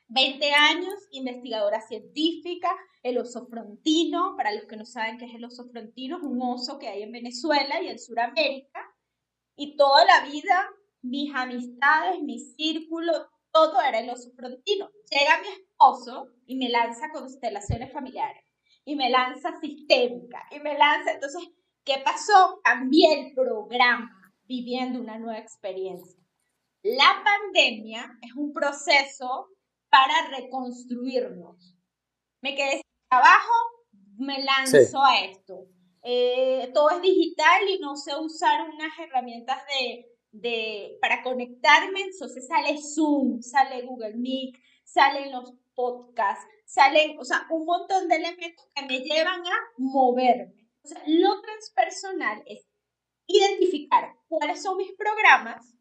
[0.09, 2.71] 20 años, investigadora científica,
[3.03, 6.41] el oso frontino, para los que no saben qué es el oso frontino, es un
[6.43, 8.95] oso que hay en Venezuela y en Sudamérica,
[9.57, 10.69] y toda la vida
[11.03, 13.13] mis amistades, mi círculo,
[13.53, 14.89] todo era el oso frontino.
[15.11, 18.45] Llega mi esposo y me lanza constelaciones familiares
[18.85, 21.43] y me lanza sistémica y me lanza, entonces,
[21.85, 22.61] ¿qué pasó?
[22.63, 24.11] Cambié el programa
[24.45, 26.21] viviendo una nueva experiencia.
[26.83, 29.49] La pandemia es un proceso
[29.89, 31.77] para reconstruirnos.
[32.41, 33.53] Me quedé sin trabajo,
[34.19, 35.67] me lanzo a esto.
[36.03, 42.47] Eh, todo es digital y no sé usar unas herramientas de de, para conectarme, entonces
[42.47, 48.67] sale Zoom, sale Google Meet, salen los podcasts, salen, o sea, un montón de elementos
[48.75, 50.62] que me llevan a moverme.
[50.85, 52.67] Sea, lo transpersonal es
[53.27, 55.75] identificar cuáles son mis programas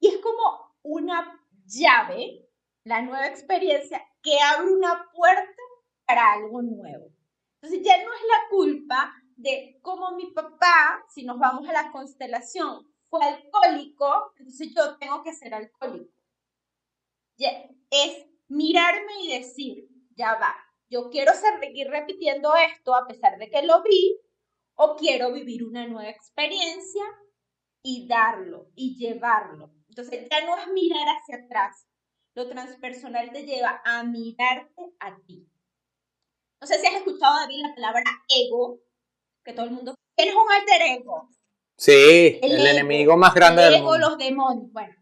[0.00, 2.48] y es como una llave,
[2.84, 5.62] la nueva experiencia, que abre una puerta
[6.06, 7.12] para algo nuevo.
[7.60, 11.90] Entonces ya no es la culpa de cómo mi papá, si nos vamos a la
[11.92, 16.12] constelación, fue alcohólico, entonces yo tengo que ser alcohólico.
[17.90, 20.54] Es mirarme y decir, ya va,
[20.90, 24.18] yo quiero seguir repitiendo esto a pesar de que lo vi,
[24.78, 27.04] o quiero vivir una nueva experiencia
[27.82, 29.72] y darlo y llevarlo.
[29.88, 31.86] Entonces ya no es mirar hacia atrás,
[32.34, 35.48] lo transpersonal te lleva a mirarte a ti.
[36.60, 38.78] No sé si has escuchado, David, la palabra ego,
[39.44, 39.94] que todo el mundo...
[40.16, 41.28] Tienes un alter ego.
[41.76, 44.72] Sí, el, enemigo más grande el del ego, los demonios.
[44.72, 44.94] Bueno.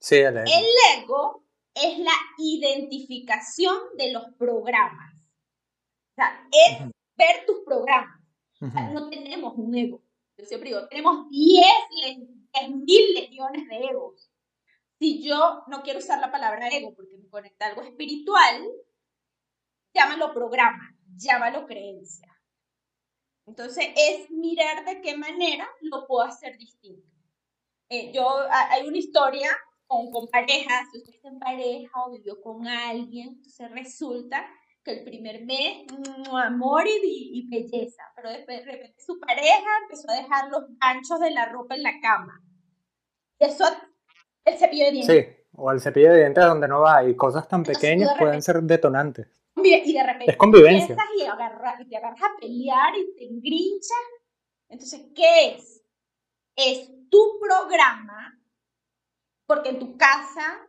[0.00, 0.46] Sí, el ego.
[0.46, 5.14] El ego es la identificación de los programas.
[5.14, 6.78] O sea, es
[7.16, 8.15] ver tus programas.
[8.60, 10.02] O sea, no tenemos un ego.
[10.38, 11.66] Yo siempre digo, tenemos 10
[12.70, 14.30] mil legiones de egos.
[14.98, 18.66] Si yo no quiero usar la palabra ego porque me conecta a algo espiritual,
[19.94, 22.32] llámalo programa, llámalo creencia.
[23.46, 27.06] Entonces es mirar de qué manera lo puedo hacer distinto.
[27.88, 29.50] Eh, yo, hay una historia
[29.86, 34.48] con, con parejas, si usted está en pareja o vivió con alguien, entonces resulta
[34.86, 35.84] que el primer mes,
[36.32, 41.20] amor y, y, belleza, pero después de repente su pareja empezó a dejar los ganchos
[41.20, 42.40] de la ropa en la cama.
[43.38, 43.64] Eso,
[44.46, 45.26] el cepillo de dientes.
[45.26, 48.62] Sí, o el cepillo de dientes donde no va y cosas tan pequeñas pueden ser
[48.62, 50.96] detonantes y de repente es convivencia.
[51.16, 51.24] y, y
[51.88, 53.96] te agarras a pelear y te engrinchas.
[54.68, 55.82] Entonces, ¿qué es?
[56.56, 58.40] Es tu programa,
[59.46, 60.68] porque en tu casa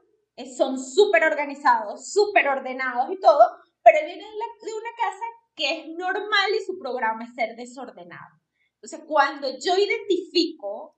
[0.55, 3.39] son súper organizados, súper ordenados y todo,
[3.87, 5.25] pero viene de una casa
[5.55, 8.35] que es normal y su programa es ser desordenado.
[8.75, 10.93] Entonces, cuando yo identifico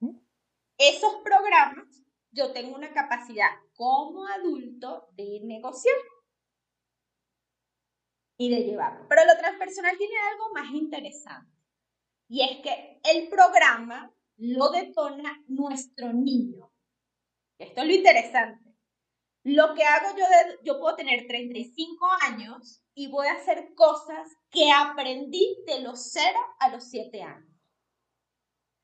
[0.76, 1.86] esos programas,
[2.32, 5.96] yo tengo una capacidad como adulto de negociar
[8.38, 9.06] y de llevarlo.
[9.08, 11.56] Pero lo transpersonal tiene algo más interesante
[12.28, 16.72] y es que el programa lo detona nuestro niño.
[17.60, 18.69] Esto es lo interesante.
[19.44, 20.26] Lo que hago yo,
[20.64, 26.38] yo puedo tener 35 años y voy a hacer cosas que aprendí de los 0
[26.60, 27.50] a los 7 años.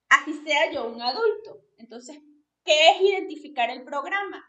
[0.10, 1.62] Así sea yo un adulto.
[1.78, 2.18] Entonces,
[2.64, 4.44] ¿qué es identificar el programa?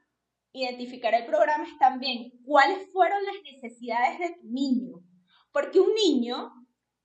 [0.53, 5.03] Identificar el programa es también cuáles fueron las necesidades de tu niño.
[5.51, 6.53] Porque un niño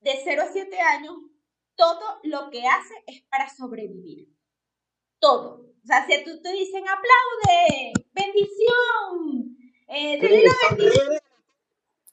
[0.01, 1.15] de 0 a 7 años,
[1.75, 4.27] todo lo que hace es para sobrevivir.
[5.19, 5.71] Todo.
[5.83, 7.93] O sea, si tú te dicen aplaude,
[10.19, 11.21] bendición, eh,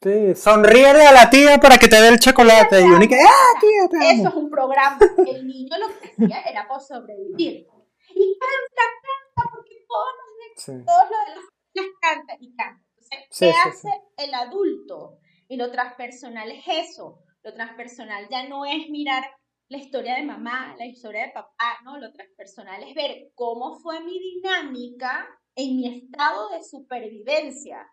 [0.00, 2.80] Sí, a la tía para que te dé el chocolate.
[2.80, 4.12] Y que, ¡ah, tía!
[4.12, 4.96] Eso es un programa.
[5.26, 7.66] El niño lo que hacía era por sobrevivir.
[8.14, 10.72] Y canta, canta, porque todos los sí.
[10.86, 12.84] todos los las cantan y cantan.
[13.10, 15.18] Entonces, ¿qué hace el adulto?
[15.48, 17.24] Y lo transpersonal es eso.
[17.42, 19.24] Lo transpersonal ya no es mirar
[19.68, 21.98] la historia de mamá, la historia de papá, ¿no?
[21.98, 25.28] Lo transpersonal es ver cómo fue mi dinámica
[25.58, 27.84] en mi estado de supervivencia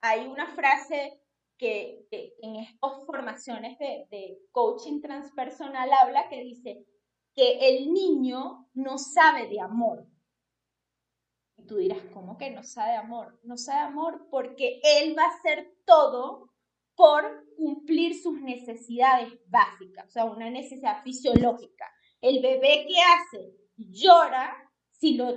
[0.00, 1.20] hay una frase
[1.58, 2.06] que,
[2.40, 6.86] en estas formaciones de, coaching transpersonal habla que dice
[7.34, 10.06] que el niño no sabe de amor.
[11.56, 13.40] Y tú dirás, ¿cómo que no sabe amor?
[13.42, 16.52] No sabe amor porque él va a hacer todo
[16.94, 21.90] por cumplir sus necesidades básicas, o sea, una necesidad fisiológica.
[22.20, 24.56] El bebé que hace llora
[24.92, 25.32] si lo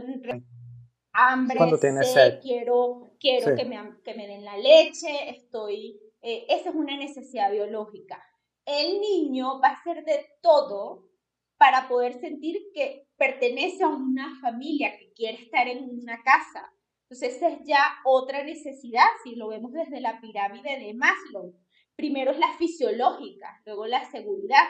[1.13, 6.69] hambre, Cuando sed, quiero, quiero que, me, que, me, den la leche, estoy, eh, esa
[6.69, 8.23] es una necesidad biológica.
[8.65, 11.09] El niño va a hacer de todo
[11.57, 16.73] para poder sentir que pertenece a una familia, que quiere estar en una casa.
[17.03, 21.53] Entonces, esa es ya otra necesidad, si lo vemos desde la pirámide de Maslow.
[21.95, 24.63] Primero es la fisiológica, luego la seguridad.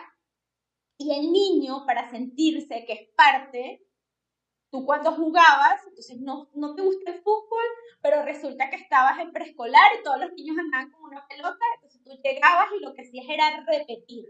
[0.97, 3.85] Y el niño, para sentirse que es parte,
[4.71, 7.65] tú cuando jugabas, entonces no, no te gusta el fútbol,
[8.01, 12.01] pero resulta que estabas en preescolar y todos los niños andaban con una pelota, entonces
[12.03, 14.25] tú llegabas y lo que hacías era repetir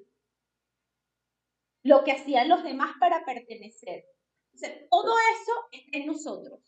[1.84, 4.06] lo que hacían los demás para pertenecer.
[4.54, 6.60] Entonces, todo eso está en nosotros.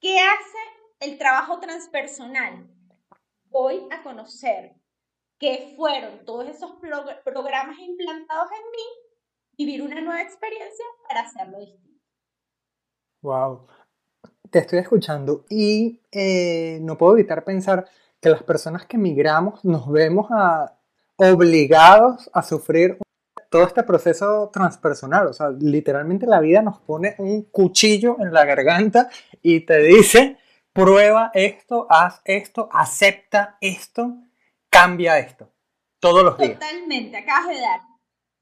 [0.00, 0.58] ¿Qué hace
[1.00, 2.68] el trabajo transpersonal?
[3.46, 4.74] Voy a conocer
[5.38, 6.72] qué fueron todos esos
[7.24, 8.86] programas implantados en mí,
[9.58, 11.95] vivir una nueva experiencia para hacerlo distinto.
[13.26, 13.66] Wow.
[14.52, 17.84] Te estoy escuchando y eh, no puedo evitar pensar
[18.20, 20.28] que las personas que emigramos nos vemos
[21.16, 22.98] obligados a sufrir
[23.50, 25.26] todo este proceso transpersonal.
[25.26, 29.10] O sea, literalmente la vida nos pone un cuchillo en la garganta
[29.42, 30.38] y te dice,
[30.72, 34.18] prueba esto, haz esto, acepta esto,
[34.70, 35.50] cambia esto.
[35.98, 36.60] Todos los días.
[36.60, 37.80] Totalmente, acabas de dar.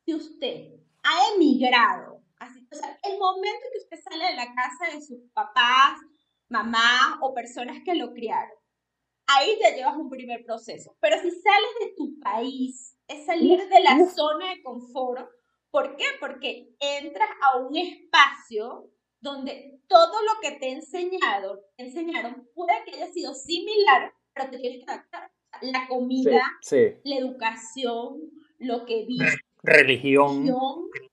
[0.05, 2.24] Si usted ha emigrado
[2.71, 5.99] o sea, el momento en que usted sale de la casa de sus papás,
[6.49, 8.57] mamá o personas que lo criaron,
[9.27, 10.97] ahí ya llevas un primer proceso.
[11.01, 15.29] Pero si sales de tu país, es salir de la zona de confort.
[15.71, 16.05] ¿Por qué?
[16.21, 18.91] Porque entras a un espacio
[19.21, 24.85] donde todo lo que te, enseñado, enseñaron puede que haya sido similar, pero te tienes
[24.85, 25.31] que adaptar.
[25.63, 26.43] La comida,
[27.05, 28.21] la educación,
[28.59, 30.47] lo que viste, religión,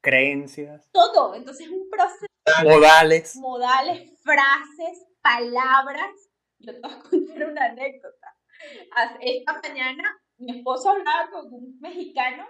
[0.02, 0.90] creencias.
[0.92, 1.34] Todo.
[1.34, 2.26] Entonces es un proceso.
[2.64, 3.36] Modales.
[3.38, 6.12] Modales, frases, palabras.
[6.60, 8.38] Yo te voy a contar una anécdota.
[9.22, 12.46] Esta mañana mi esposo hablaba con un mexicano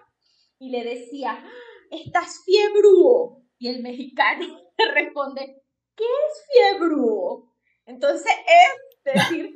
[0.59, 1.43] y le decía,
[1.89, 3.43] ¿estás fiebruo?
[3.57, 4.45] Y el mexicano
[4.77, 5.61] le responde,
[5.95, 7.53] ¿qué es fiebruo?
[7.85, 9.53] Entonces es decir,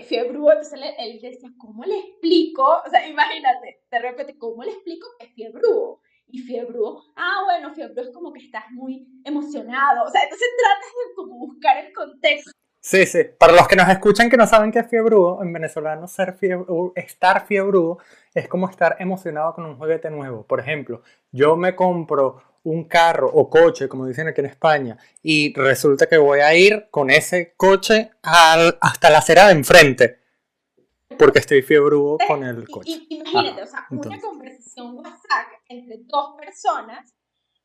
[0.00, 2.62] eh, entonces él, decía, ¿cómo le explico?
[2.62, 5.62] O sea, imagínate, de repente, ¿cómo le explico que es fiebre
[6.28, 6.78] Y fiebre
[7.16, 10.04] ah, bueno, fiebre es como que estás muy emocionado.
[10.04, 12.50] O sea, entonces tratas de como buscar el contexto.
[12.80, 13.20] Sí, sí.
[13.38, 16.36] Para los que nos escuchan que no saben qué es fiebrudo, en venezolano ser
[16.96, 17.98] estar fiebrudo
[18.34, 20.44] es como estar emocionado con un juguete nuevo.
[20.44, 25.52] Por ejemplo, yo me compro un carro o coche, como dicen aquí en España, y
[25.54, 30.20] resulta que voy a ir con ese coche hasta la acera de enfrente,
[31.18, 33.04] porque estoy fiebrudo con el coche.
[33.08, 37.14] imagínate, o sea, una conversación WhatsApp entre dos personas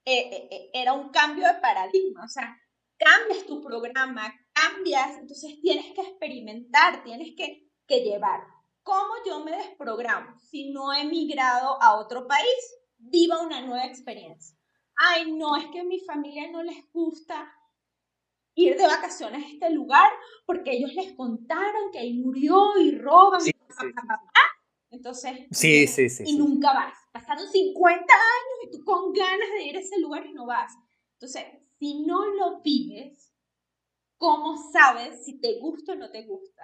[0.05, 2.57] eh, eh, eh, era un cambio de paradigma, o sea,
[2.97, 8.41] cambias tu programa, cambias, entonces tienes que experimentar, tienes que, que llevar.
[8.81, 12.75] ¿Cómo yo me desprogramo si no he migrado a otro país?
[12.97, 14.56] Viva una nueva experiencia
[14.97, 17.51] ay, no, es que a mi familia no les gusta
[18.55, 20.09] ir de vacaciones a este lugar
[20.45, 23.39] porque ellos les contaron que ahí murió y roban.
[23.45, 23.51] y
[24.89, 26.97] Entonces, sí, sí, sí, y nunca vas.
[27.11, 30.73] Pasaron 50 años y tú con ganas de ir a ese lugar y no vas.
[31.13, 31.43] Entonces,
[31.77, 33.33] si no lo vives,
[34.17, 36.63] ¿cómo sabes si te gusta o no te gusta?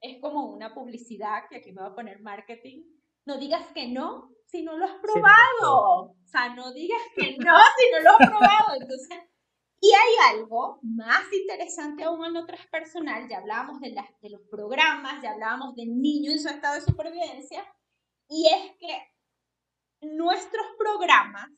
[0.00, 2.82] Es como una publicidad que aquí me va a poner marketing.
[3.26, 6.12] No digas que no si no lo has probado.
[6.12, 8.74] o sea, no digas que no si no lo has probado.
[8.80, 9.18] Entonces,
[9.80, 13.90] y hay algo más interesante aún en lo transpersonal, ya hablábamos de,
[14.22, 17.62] de los programas, ya hablábamos del niño en su estado de supervivencia,
[18.28, 19.14] y es que
[20.00, 21.50] nuestros programas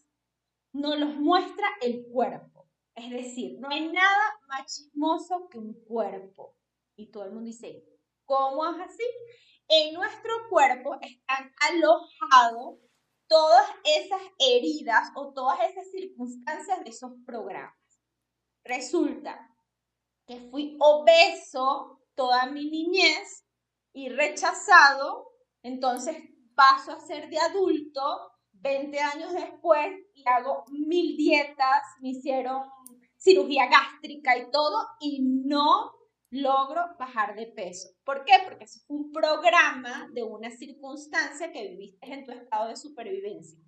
[0.72, 2.68] nos los muestra el cuerpo.
[2.94, 6.56] Es decir, no hay nada más chismoso que un cuerpo.
[6.96, 7.84] Y todo el mundo dice,
[8.24, 9.04] ¿cómo es así?
[9.68, 12.78] En nuestro cuerpo están alojados
[13.26, 17.74] todas esas heridas o todas esas circunstancias de esos programas.
[18.64, 19.54] Resulta
[20.26, 23.44] que fui obeso toda mi niñez
[23.92, 26.16] y rechazado, entonces
[26.54, 32.62] paso a ser de adulto 20 años después y hago mil dietas, me hicieron
[33.16, 35.95] cirugía gástrica y todo y no
[36.30, 37.88] logro bajar de peso.
[38.04, 38.32] ¿Por qué?
[38.44, 43.58] Porque es un programa de una circunstancia que viviste en tu estado de supervivencia.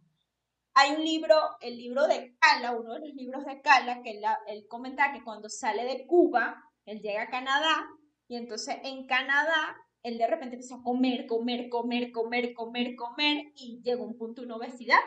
[0.75, 4.67] Hay un libro, el libro de Cala, uno de los libros de Cala, que él,
[4.69, 7.87] comenta que cuando sale de Cuba, él llega a Canadá
[8.29, 13.53] y entonces en Canadá él de repente empezó a comer, comer, comer, comer, comer, comer
[13.57, 15.01] y llegó a un punto de obesidad.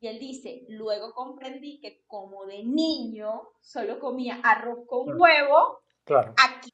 [0.00, 6.34] Y él dice, luego comprendí que como de niño solo comía arroz con huevo, claro.
[6.36, 6.70] aquí.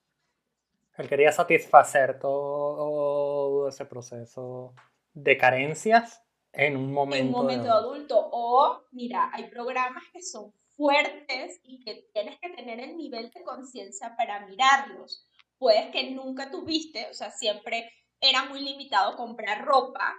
[0.98, 4.74] Él quería satisfacer todo ese proceso
[5.14, 6.22] de carencias
[6.52, 8.28] en un momento, en un momento adulto.
[8.32, 13.42] O, mira, hay programas que son fuertes y que tienes que tener el nivel de
[13.42, 15.24] conciencia para mirarlos.
[15.56, 20.16] Puedes que nunca tuviste, o sea, siempre era muy limitado comprar ropa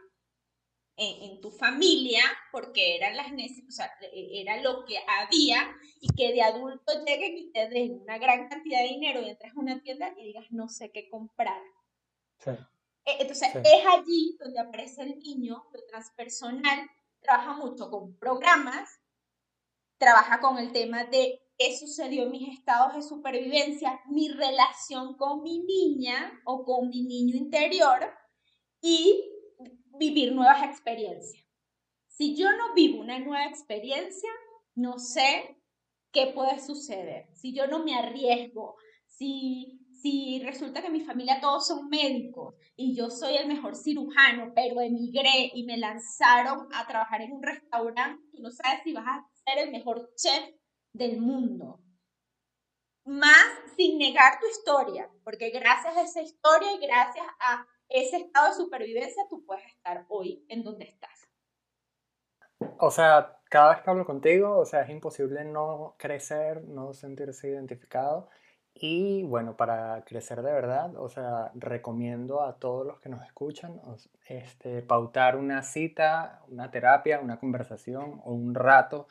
[1.00, 2.22] en, tu familia
[2.52, 7.52] porque eran las o sea, era lo que había y que de adulto lleguen y
[7.52, 10.68] te den una gran cantidad de dinero y entres a una tienda y digas no
[10.68, 11.62] sé qué comprar.
[12.40, 12.52] Sí.
[12.52, 16.90] Eh, entonces, es allí donde aparece el niño, lo transpersonal,
[17.22, 18.90] trabaja mucho con programas,
[19.98, 25.44] trabaja con el tema de qué sucedió en mis estados de supervivencia, mi relación con
[25.44, 28.14] mi niña o con mi niño interior
[28.82, 29.39] y
[30.00, 31.46] vivir nuevas experiencias.
[32.08, 34.30] Si yo no vivo una nueva experiencia,
[34.76, 35.58] no sé
[36.12, 37.28] qué puede suceder.
[37.34, 38.76] Si yo no me arriesgo,
[39.06, 44.54] si si resulta que mi familia todos son médicos y yo soy el mejor cirujano,
[44.56, 49.06] pero emigré y me lanzaron a trabajar en un restaurante, tú no sabes si vas
[49.06, 50.56] a ser el mejor chef
[50.94, 51.82] del mundo.
[53.06, 58.50] Más sin negar tu historia, porque gracias a esa historia y gracias a ese estado
[58.50, 61.28] de supervivencia tú puedes estar hoy en donde estás.
[62.78, 67.50] O sea, cada vez que hablo contigo, o sea, es imposible no crecer, no sentirse
[67.50, 68.30] identificado
[68.74, 73.82] y bueno, para crecer de verdad, o sea, recomiendo a todos los que nos escuchan
[74.28, 79.08] este, pautar una cita, una terapia, una conversación o un rato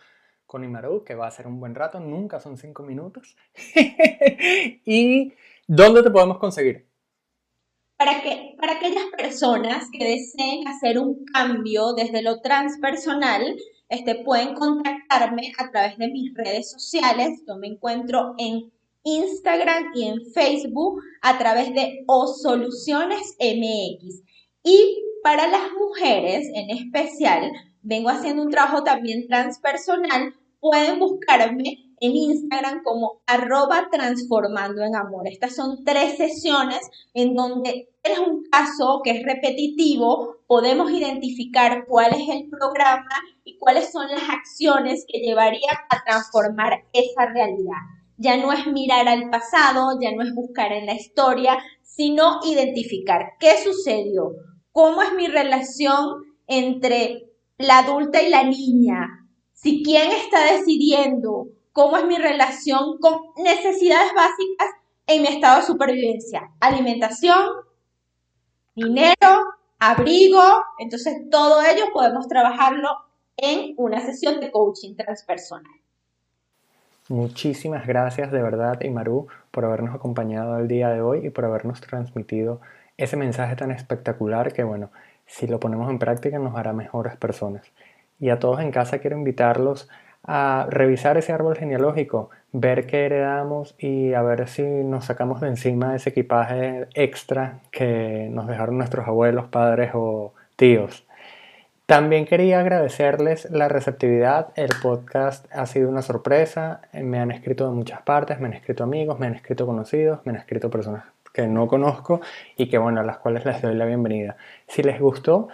[0.46, 3.36] con Imaru, que va a ser un buen rato, nunca son cinco minutos.
[4.86, 5.34] ¿Y
[5.66, 6.87] dónde te podemos conseguir?
[7.98, 13.56] Para, que, para aquellas personas que deseen hacer un cambio desde lo transpersonal,
[13.88, 17.42] este, pueden contactarme a través de mis redes sociales.
[17.46, 18.70] Yo me encuentro en
[19.02, 24.22] Instagram y en Facebook a través de O MX.
[24.62, 27.50] Y para las mujeres en especial,
[27.82, 30.34] vengo haciendo un trabajo también transpersonal.
[30.60, 35.26] Pueden buscarme en Instagram como arroba transformando en amor.
[35.28, 36.80] Estas son tres sesiones
[37.14, 43.58] en donde es un caso que es repetitivo, podemos identificar cuál es el programa y
[43.58, 49.30] cuáles son las acciones que llevarían a transformar esa realidad ya no es mirar al
[49.30, 54.32] pasado, ya no es buscar en la historia, sino identificar qué sucedió,
[54.72, 61.96] cómo es mi relación entre la adulta y la niña, si quién está decidiendo, cómo
[61.96, 64.68] es mi relación con necesidades básicas
[65.06, 67.48] en mi estado de supervivencia, alimentación,
[68.74, 69.44] dinero,
[69.78, 70.42] abrigo,
[70.78, 72.88] entonces todo ello podemos trabajarlo
[73.36, 75.72] en una sesión de coaching transpersonal.
[77.08, 81.80] Muchísimas gracias de verdad, Imaru, por habernos acompañado el día de hoy y por habernos
[81.80, 82.60] transmitido
[82.98, 84.90] ese mensaje tan espectacular que, bueno,
[85.24, 87.72] si lo ponemos en práctica nos hará mejores personas.
[88.20, 89.88] Y a todos en casa quiero invitarlos
[90.30, 95.48] a revisar ese árbol genealógico, ver qué heredamos y a ver si nos sacamos de
[95.48, 101.06] encima ese equipaje extra que nos dejaron nuestros abuelos, padres o tíos.
[101.86, 104.48] También quería agradecerles la receptividad.
[104.54, 106.82] El podcast ha sido una sorpresa.
[106.92, 110.32] Me han escrito de muchas partes, me han escrito amigos, me han escrito conocidos, me
[110.32, 112.20] han escrito personas que no conozco
[112.58, 114.36] y que bueno, a las cuales les doy la bienvenida.
[114.66, 115.48] Si les gustó,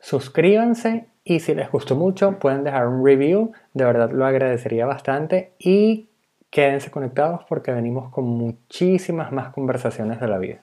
[0.00, 3.52] suscríbanse y si les gustó mucho, pueden dejar un review.
[3.74, 6.08] De verdad lo agradecería bastante y
[6.48, 10.60] quédense conectados porque venimos con muchísimas más conversaciones de la vida.